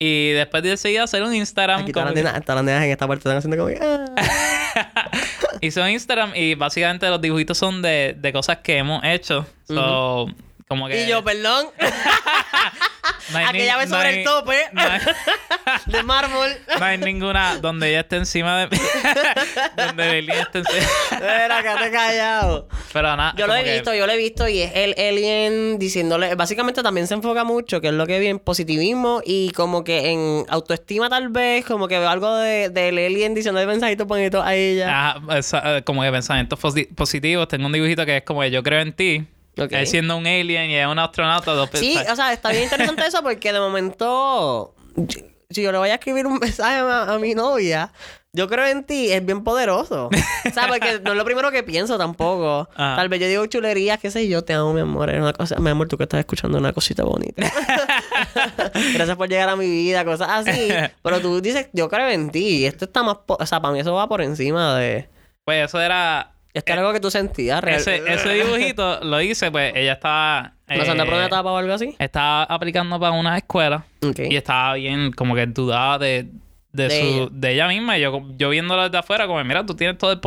[0.01, 1.81] Y después decidí hacer un Instagram.
[1.81, 5.11] Aquí todas las nenas, en esta parte están haciendo como ah.
[5.61, 9.45] Hice un Instagram y básicamente los dibujitos son de, de cosas que hemos hecho.
[9.67, 10.27] So,
[10.69, 11.03] como que...
[11.03, 11.65] Y yo, perdón.
[13.33, 14.55] no aquella vez no sobre hay- el tope.
[14.71, 14.99] No hay,
[15.87, 16.49] de mármol.
[16.79, 18.77] no hay ninguna donde ella esté encima de mí.
[19.75, 20.85] donde Lili esté encima.
[21.13, 22.67] Mira, quédate callado.
[22.93, 23.33] Pero nada.
[23.35, 26.83] Yo lo he que- visto, yo lo he visto y es el alien diciéndole, básicamente
[26.83, 30.45] también se enfoca mucho, que es lo que vi en positivismo y como que en
[30.49, 35.15] autoestima tal vez, como que veo algo de, del alien diciendo mensajitos bonitos a ella.
[35.15, 37.47] Ajá, esa- eh, como que pensamientos posi- positivos.
[37.47, 39.25] Tengo un dibujito que es como que yo creo en ti.
[39.57, 39.71] Ok.
[39.71, 41.51] Él siendo un alien y es un astronauta.
[41.53, 44.73] Dos Sí, o sea, está bien interesante eso porque de momento,
[45.49, 47.91] si yo le voy a escribir un mensaje a, a mi novia,
[48.31, 50.07] yo creo en ti, es bien poderoso.
[50.07, 52.69] O sea, porque no es lo primero que pienso tampoco.
[52.75, 52.95] Ajá.
[52.95, 55.09] Tal vez yo digo chulerías, qué sé yo, te amo, mi amor.
[55.09, 57.41] Es una cosa, mi amor, tú que estás escuchando una cosita bonita.
[58.93, 60.69] Gracias por llegar a mi vida, cosas así.
[61.01, 62.59] Pero tú dices, yo creo en ti.
[62.59, 65.09] Y esto está más, po- o sea, para mí eso va por encima de...
[65.43, 66.33] Pues eso era.
[66.59, 67.79] Esto era algo que tú sentías real.
[67.79, 70.53] Ese, ese dibujito lo hice, pues ella estaba.
[70.67, 71.95] ¿No se anda por una eh, etapa o algo así?
[71.97, 73.85] Estaba aplicando para una escuela.
[74.01, 76.27] Y estaba bien, como que dudaba de,
[76.71, 77.27] de, De su, ella.
[77.31, 77.97] de ella misma.
[77.97, 80.19] Y yo, yo viéndola desde afuera, como, mira, tú tienes todo el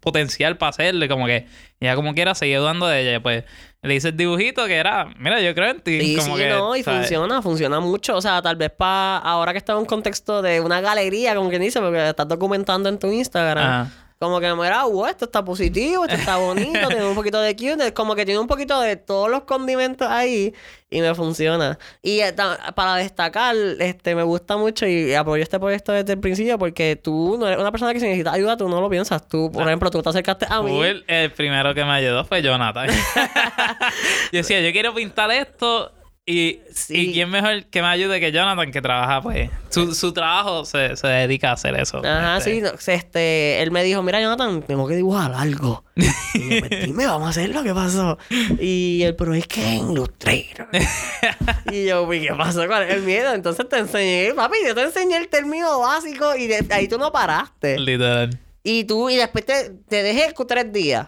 [0.00, 1.08] potencial para hacerle.
[1.08, 1.46] Como que
[1.80, 3.22] ella, como quiera, seguía dudando de ella.
[3.22, 3.44] Pues
[3.82, 6.00] le hice el dibujito que era, mira, yo creo en ti.
[6.00, 7.00] Sí, como sí, que, no, y ¿sabes?
[7.00, 8.16] funciona, funciona mucho.
[8.16, 11.48] O sea, tal vez para ahora que está en un contexto de una galería, como
[11.48, 13.64] quien dice, porque estás documentando en tu Instagram.
[13.64, 14.05] Ajá.
[14.18, 17.92] Como que, mira, wow, esto está positivo, esto está bonito, tiene un poquito de cute,
[17.92, 20.54] como que tiene un poquito de todos los condimentos ahí
[20.88, 21.78] y me funciona.
[22.02, 22.34] Y eh,
[22.74, 27.36] para destacar, este, me gusta mucho y apoyo este proyecto desde el principio porque tú
[27.38, 29.28] no eres una persona que si necesita ayuda, tú no lo piensas.
[29.28, 30.70] Tú, por ejemplo, tú te acercaste a mí.
[30.70, 32.88] Full, el primero que me ayudó fue Jonathan.
[34.32, 35.92] yo decía, yo quiero pintar esto.
[36.28, 36.94] Y, Sí.
[36.96, 39.48] y quién mejor que me ayude que Jonathan, que trabaja, pues.
[39.70, 41.98] Su, su trabajo se, se dedica a hacer eso.
[42.04, 42.60] Ajá, Este, sí.
[42.62, 45.84] no, este, él me dijo, mira, Jonathan, tengo que dibujar algo.
[45.94, 46.02] Y
[46.60, 48.18] yo, pues dime, vamos a hacerlo, ¿qué pasó?
[48.60, 50.66] Y él, pero es que en Illustrator.
[51.72, 52.66] y yo, ¿qué pasó?
[52.66, 53.32] ¿Cuál es el miedo?
[53.32, 57.12] Entonces te enseñé, papi, yo te enseñé el término básico y de ahí tú no
[57.12, 57.78] paraste.
[57.78, 58.36] Literal.
[58.64, 61.06] Y tú, y después te, te dejé tres días.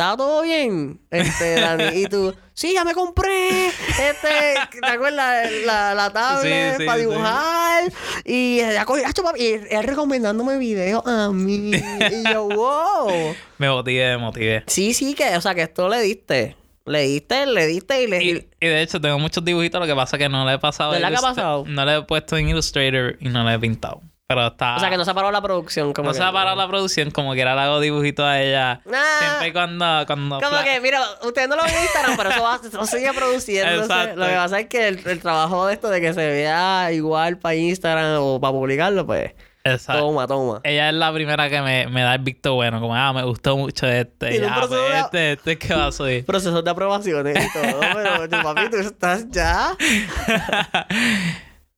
[0.00, 0.98] ¿Estaba todo bien?
[1.10, 1.84] Este, Dani.
[2.00, 3.66] Y tú, sí, ya me compré.
[3.66, 5.52] Este, ¿te acuerdas?
[5.66, 7.06] La, la tablet Sí, sí, para sí.
[7.06, 7.92] dibujar.
[8.24, 9.02] Y ya cogí,
[9.36, 11.72] y él, recomendándome videos a mí.
[11.74, 13.10] Y yo, wow.
[13.58, 14.64] Me motivé, me motivé.
[14.68, 16.56] Sí, sí, que, o sea, que esto le diste.
[16.86, 18.24] Le diste, le diste y le.
[18.24, 19.78] Y, y de hecho, tengo muchos dibujitos.
[19.78, 20.92] Lo que pasa es que no le he pasado.
[20.92, 21.64] ¿Verdad que ha Illustra- pasado?
[21.68, 24.00] No le he puesto en Illustrator y no le he pintado.
[24.30, 24.76] Pero está.
[24.76, 25.92] o sea, que no se ha parado la producción.
[25.92, 27.10] Como no que- se ha parado la producción.
[27.10, 28.80] Como que era le hago dibujitos a ella.
[28.94, 29.18] Ah.
[29.18, 29.84] Siempre y cuando.
[30.06, 32.86] cuando Como pla- que, mira, ustedes no lo ven en Instagram, pero eso, va, eso
[32.86, 33.82] sigue produciéndose.
[33.82, 34.20] Exacto.
[34.20, 37.38] Lo que pasa es que el, el trabajo de esto de que se vea igual
[37.38, 39.32] para Instagram o para publicarlo, pues,
[39.64, 40.00] Exacto.
[40.02, 40.60] toma, toma.
[40.62, 42.80] Ella es la primera que me, me da el visto bueno.
[42.80, 44.38] Como, ah, me gustó mucho este.
[44.38, 46.24] Ya, pues proceso de- este, este es que va a subir.
[46.24, 47.80] Procesos de aprobaciones y todo,
[48.28, 49.76] pero papi, tú estás ya.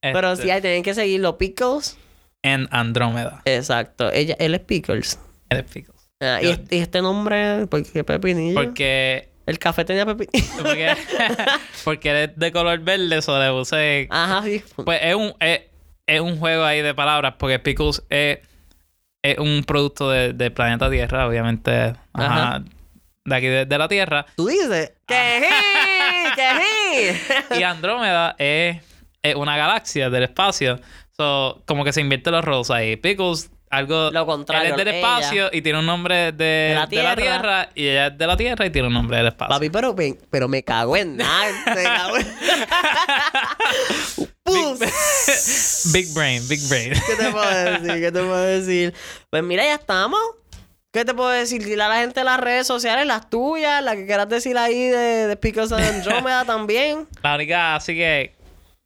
[0.00, 1.96] Pero Este, sí, ahí tienen que seguir los Pickles.
[2.42, 3.42] En Andrómeda.
[3.44, 4.10] Exacto.
[4.12, 5.18] Ella, él es Pickles.
[5.48, 6.00] Eres Pickles.
[6.20, 8.54] Ah, y, este, y este nombre, ¿por qué pepinillo?
[8.60, 9.28] Porque.
[9.44, 10.48] El café tenía pepinillo.
[10.62, 10.96] Porque,
[11.84, 14.06] porque eres de color verde, eso le puse.
[14.08, 14.62] Ajá, sí.
[14.84, 15.62] Pues es un, es,
[16.06, 18.38] es un juego ahí de palabras, porque Pickles es,
[19.22, 21.72] es un producto de, del planeta Tierra, obviamente.
[21.72, 21.96] Ajá.
[22.14, 22.64] Ajá.
[23.24, 24.26] De aquí de, de la Tierra.
[24.36, 25.04] Tú dices, Ah.
[25.06, 26.34] ¡que sí!
[26.36, 27.14] ¡que
[27.54, 27.58] sí!
[27.58, 28.80] Y Andrómeda es,
[29.22, 30.78] es una galaxia del espacio.
[31.22, 32.96] So, como que se invierten los roles ahí.
[32.96, 34.10] Pickles algo.
[34.10, 34.96] Lo contrario, Él es del ella.
[34.98, 37.68] espacio y tiene un nombre de, de la la, tierra.
[37.76, 39.54] Y ella es de la tierra y tiene un nombre del espacio.
[39.54, 41.46] Papi, pero, me- pero me cago en nada.
[41.76, 42.26] me cago en...
[44.42, 44.80] Pus.
[45.92, 46.92] Big brain, big brain.
[47.06, 48.00] ¿Qué te puedo decir?
[48.00, 48.94] ¿Qué te puedo decir?
[49.30, 50.20] Pues mira, ya estamos.
[50.92, 51.64] ¿Qué te puedo decir?
[51.64, 55.26] Dile a la gente las redes sociales, las tuyas, la que quieras decir ahí de,
[55.28, 57.06] de Pickles and Andromeda también.
[57.22, 58.34] La única, así que,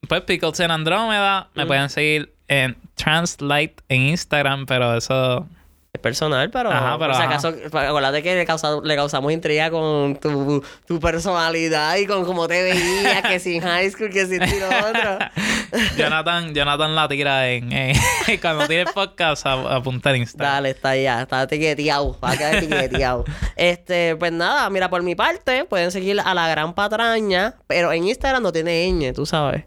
[0.09, 1.49] pues Pickles en Andrómeda.
[1.55, 1.59] Mm.
[1.59, 5.47] Me pueden seguir en Translite en Instagram, pero eso.
[5.93, 7.31] Es personal, pero, Ajá, pero si ajá.
[7.31, 12.47] acaso, acuérdate que le, causa- le causamos intriga con tu, tu personalidad y con cómo
[12.47, 15.19] te veías, que sin high school, que sin tiro otro.
[15.97, 17.71] Jonathan, Jonathan la tira en.
[18.43, 20.53] cuando tiene podcast, a- apunta en Instagram.
[20.57, 23.25] Dale, está ya, está etiqueteado, va a quedar etiqueteado.
[23.57, 28.07] este, pues nada, mira, por mi parte, pueden seguir a la gran patraña, pero en
[28.07, 29.65] Instagram no tiene ñ, tú sabes.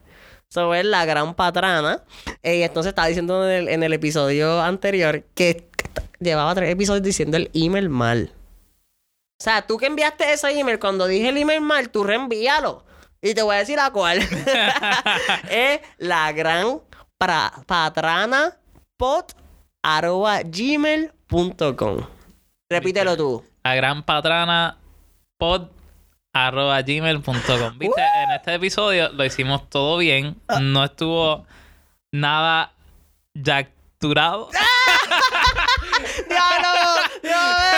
[0.50, 2.04] Eso es la gran patrana.
[2.42, 5.70] Eh, Y entonces estaba diciendo en el, en el episodio anterior que
[6.20, 8.34] llevaba tres episodios diciendo el email mal.
[9.40, 12.84] O sea, tú que enviaste ese email, cuando dije el email mal, tú reenvíalo.
[13.22, 14.20] Y te voy a decir a cuál.
[15.50, 16.82] es la gran
[17.68, 18.58] patrana
[18.98, 19.34] pot
[19.84, 21.98] arroba gmail.com.
[22.72, 23.46] Repítelo tú.
[23.64, 24.78] La gran patrana
[25.38, 25.68] pod
[26.34, 27.78] arroba gmail.com.
[27.78, 30.42] Viste, en este episodio lo hicimos todo bien.
[30.62, 31.46] No estuvo
[32.12, 32.74] nada
[33.34, 34.50] yacturado.
[36.30, 37.69] ¡Diablo!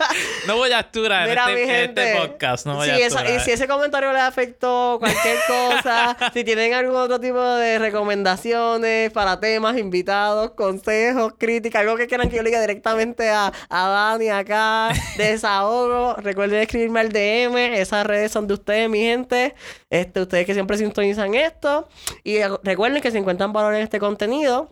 [0.46, 2.66] No voy a en, Mira, este, en este podcast.
[2.66, 6.96] No voy a esa- y si ese comentario le afectó cualquier cosa, si tienen algún
[6.96, 12.50] otro tipo de recomendaciones para temas, invitados, consejos, críticas, algo que quieran que yo le
[12.50, 18.54] diga directamente a, a Dani acá, desahogo, recuerden escribirme al DM, esas redes son de
[18.54, 19.54] ustedes, mi gente,
[19.90, 21.88] este, ustedes que siempre sintonizan esto,
[22.24, 24.68] y recuerden que si encuentran valor en este contenido,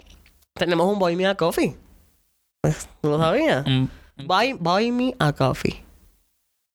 [0.55, 1.77] tenemos un Boy Me a Coffee.
[3.03, 3.65] ¿No lo sabías?
[3.67, 3.91] Un-
[4.25, 5.85] Buy, buy me a coffee.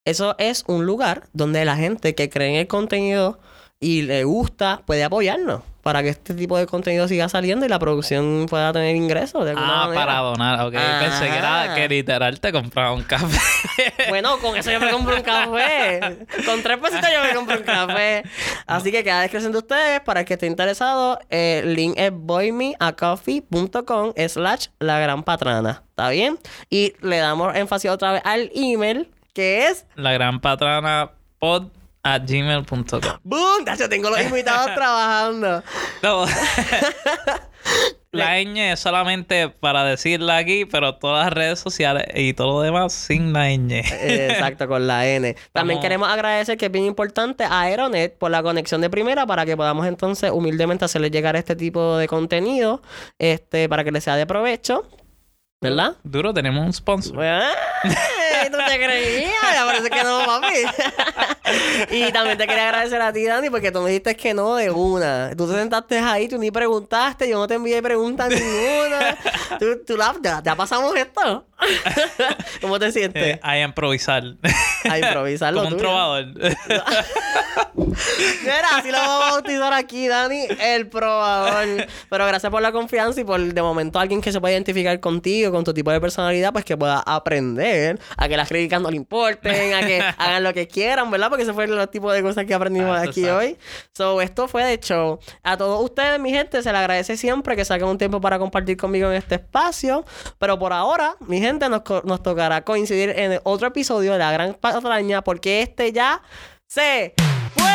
[0.06, 3.40] Eso es un lugar donde la gente que cree en el contenido
[3.80, 7.78] y le gusta puede apoyarnos para que este tipo de contenido siga saliendo y la
[7.78, 10.06] producción pueda tener ingresos de alguna Ah, manera.
[10.06, 10.62] para donar.
[10.62, 13.38] Ok, pensé que era que literal te compraba un café.
[14.10, 16.00] Bueno, con eso yo me compro un café.
[16.46, 18.24] Con tres pesitos yo me compro un café.
[18.68, 20.02] Así que queda descripción de ustedes.
[20.02, 25.84] Para el que esté interesado, eh, el link es boymeacoffee.com slash la gran patrana.
[25.90, 26.38] ¿Está bien?
[26.70, 31.68] Y le damos énfasis otra vez al email que es La gran patrana pod
[32.04, 33.02] a gmail.com.
[33.24, 33.66] ¡Boom!
[33.66, 35.64] Ya tengo los invitados trabajando.
[36.02, 36.26] No.
[38.12, 42.62] La ñ es solamente para decirla aquí, pero todas las redes sociales y todo lo
[42.62, 43.82] demás sin la ñ.
[43.82, 45.36] Exacto, con la N.
[45.52, 49.48] También queremos agradecer, que es bien importante, a Aeronet por la conexión de primera para
[49.48, 52.84] que podamos entonces humildemente hacerles llegar este tipo de contenido
[53.18, 54.88] este, para que les sea de provecho.
[55.60, 55.96] ¿Verdad?
[56.04, 57.18] Duro, tenemos un sponsor.
[58.52, 59.32] ¿Tú te creías?
[59.54, 60.56] Ya parece que no, papi.
[61.92, 64.72] y también te quería agradecer a ti, Dani, porque tú me dijiste que no de
[64.72, 65.32] una.
[65.36, 69.18] Tú te sentaste ahí, tú ni preguntaste, yo no te envié preguntas ninguna.
[69.60, 71.46] tú, tú la, ya, ya pasamos esto.
[72.62, 73.24] ¿Cómo te sientes?
[73.24, 74.24] Eh, a improvisar.
[74.90, 76.26] A improvisar Como un trovador.
[77.76, 81.88] Mira, así lo vamos a bautizar aquí, Dani, el probador.
[82.10, 85.52] Pero gracias por la confianza y por de momento alguien que se pueda identificar contigo,
[85.52, 88.98] con tu tipo de personalidad, pues que pueda aprender a que las críticas no le
[88.98, 91.30] importen, a que hagan lo que quieran, ¿verdad?
[91.30, 93.58] Porque ese fue el tipo de cosas que aprendimos Ah, eso aquí hoy.
[93.94, 95.20] So, esto fue de show.
[95.44, 98.78] A todos ustedes, mi gente, se les agradece siempre que saquen un tiempo para compartir
[98.78, 100.06] conmigo en este espacio.
[100.38, 104.54] Pero por ahora, mi gente, nos, nos tocará coincidir en otro episodio de La Gran
[104.54, 106.22] Patraña, porque este ya
[106.68, 107.14] se
[107.56, 107.64] fue.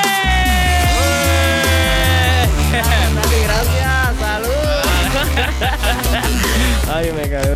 [3.44, 4.16] Gracias.
[4.20, 4.48] Salud.
[6.92, 7.54] Ay, me cago.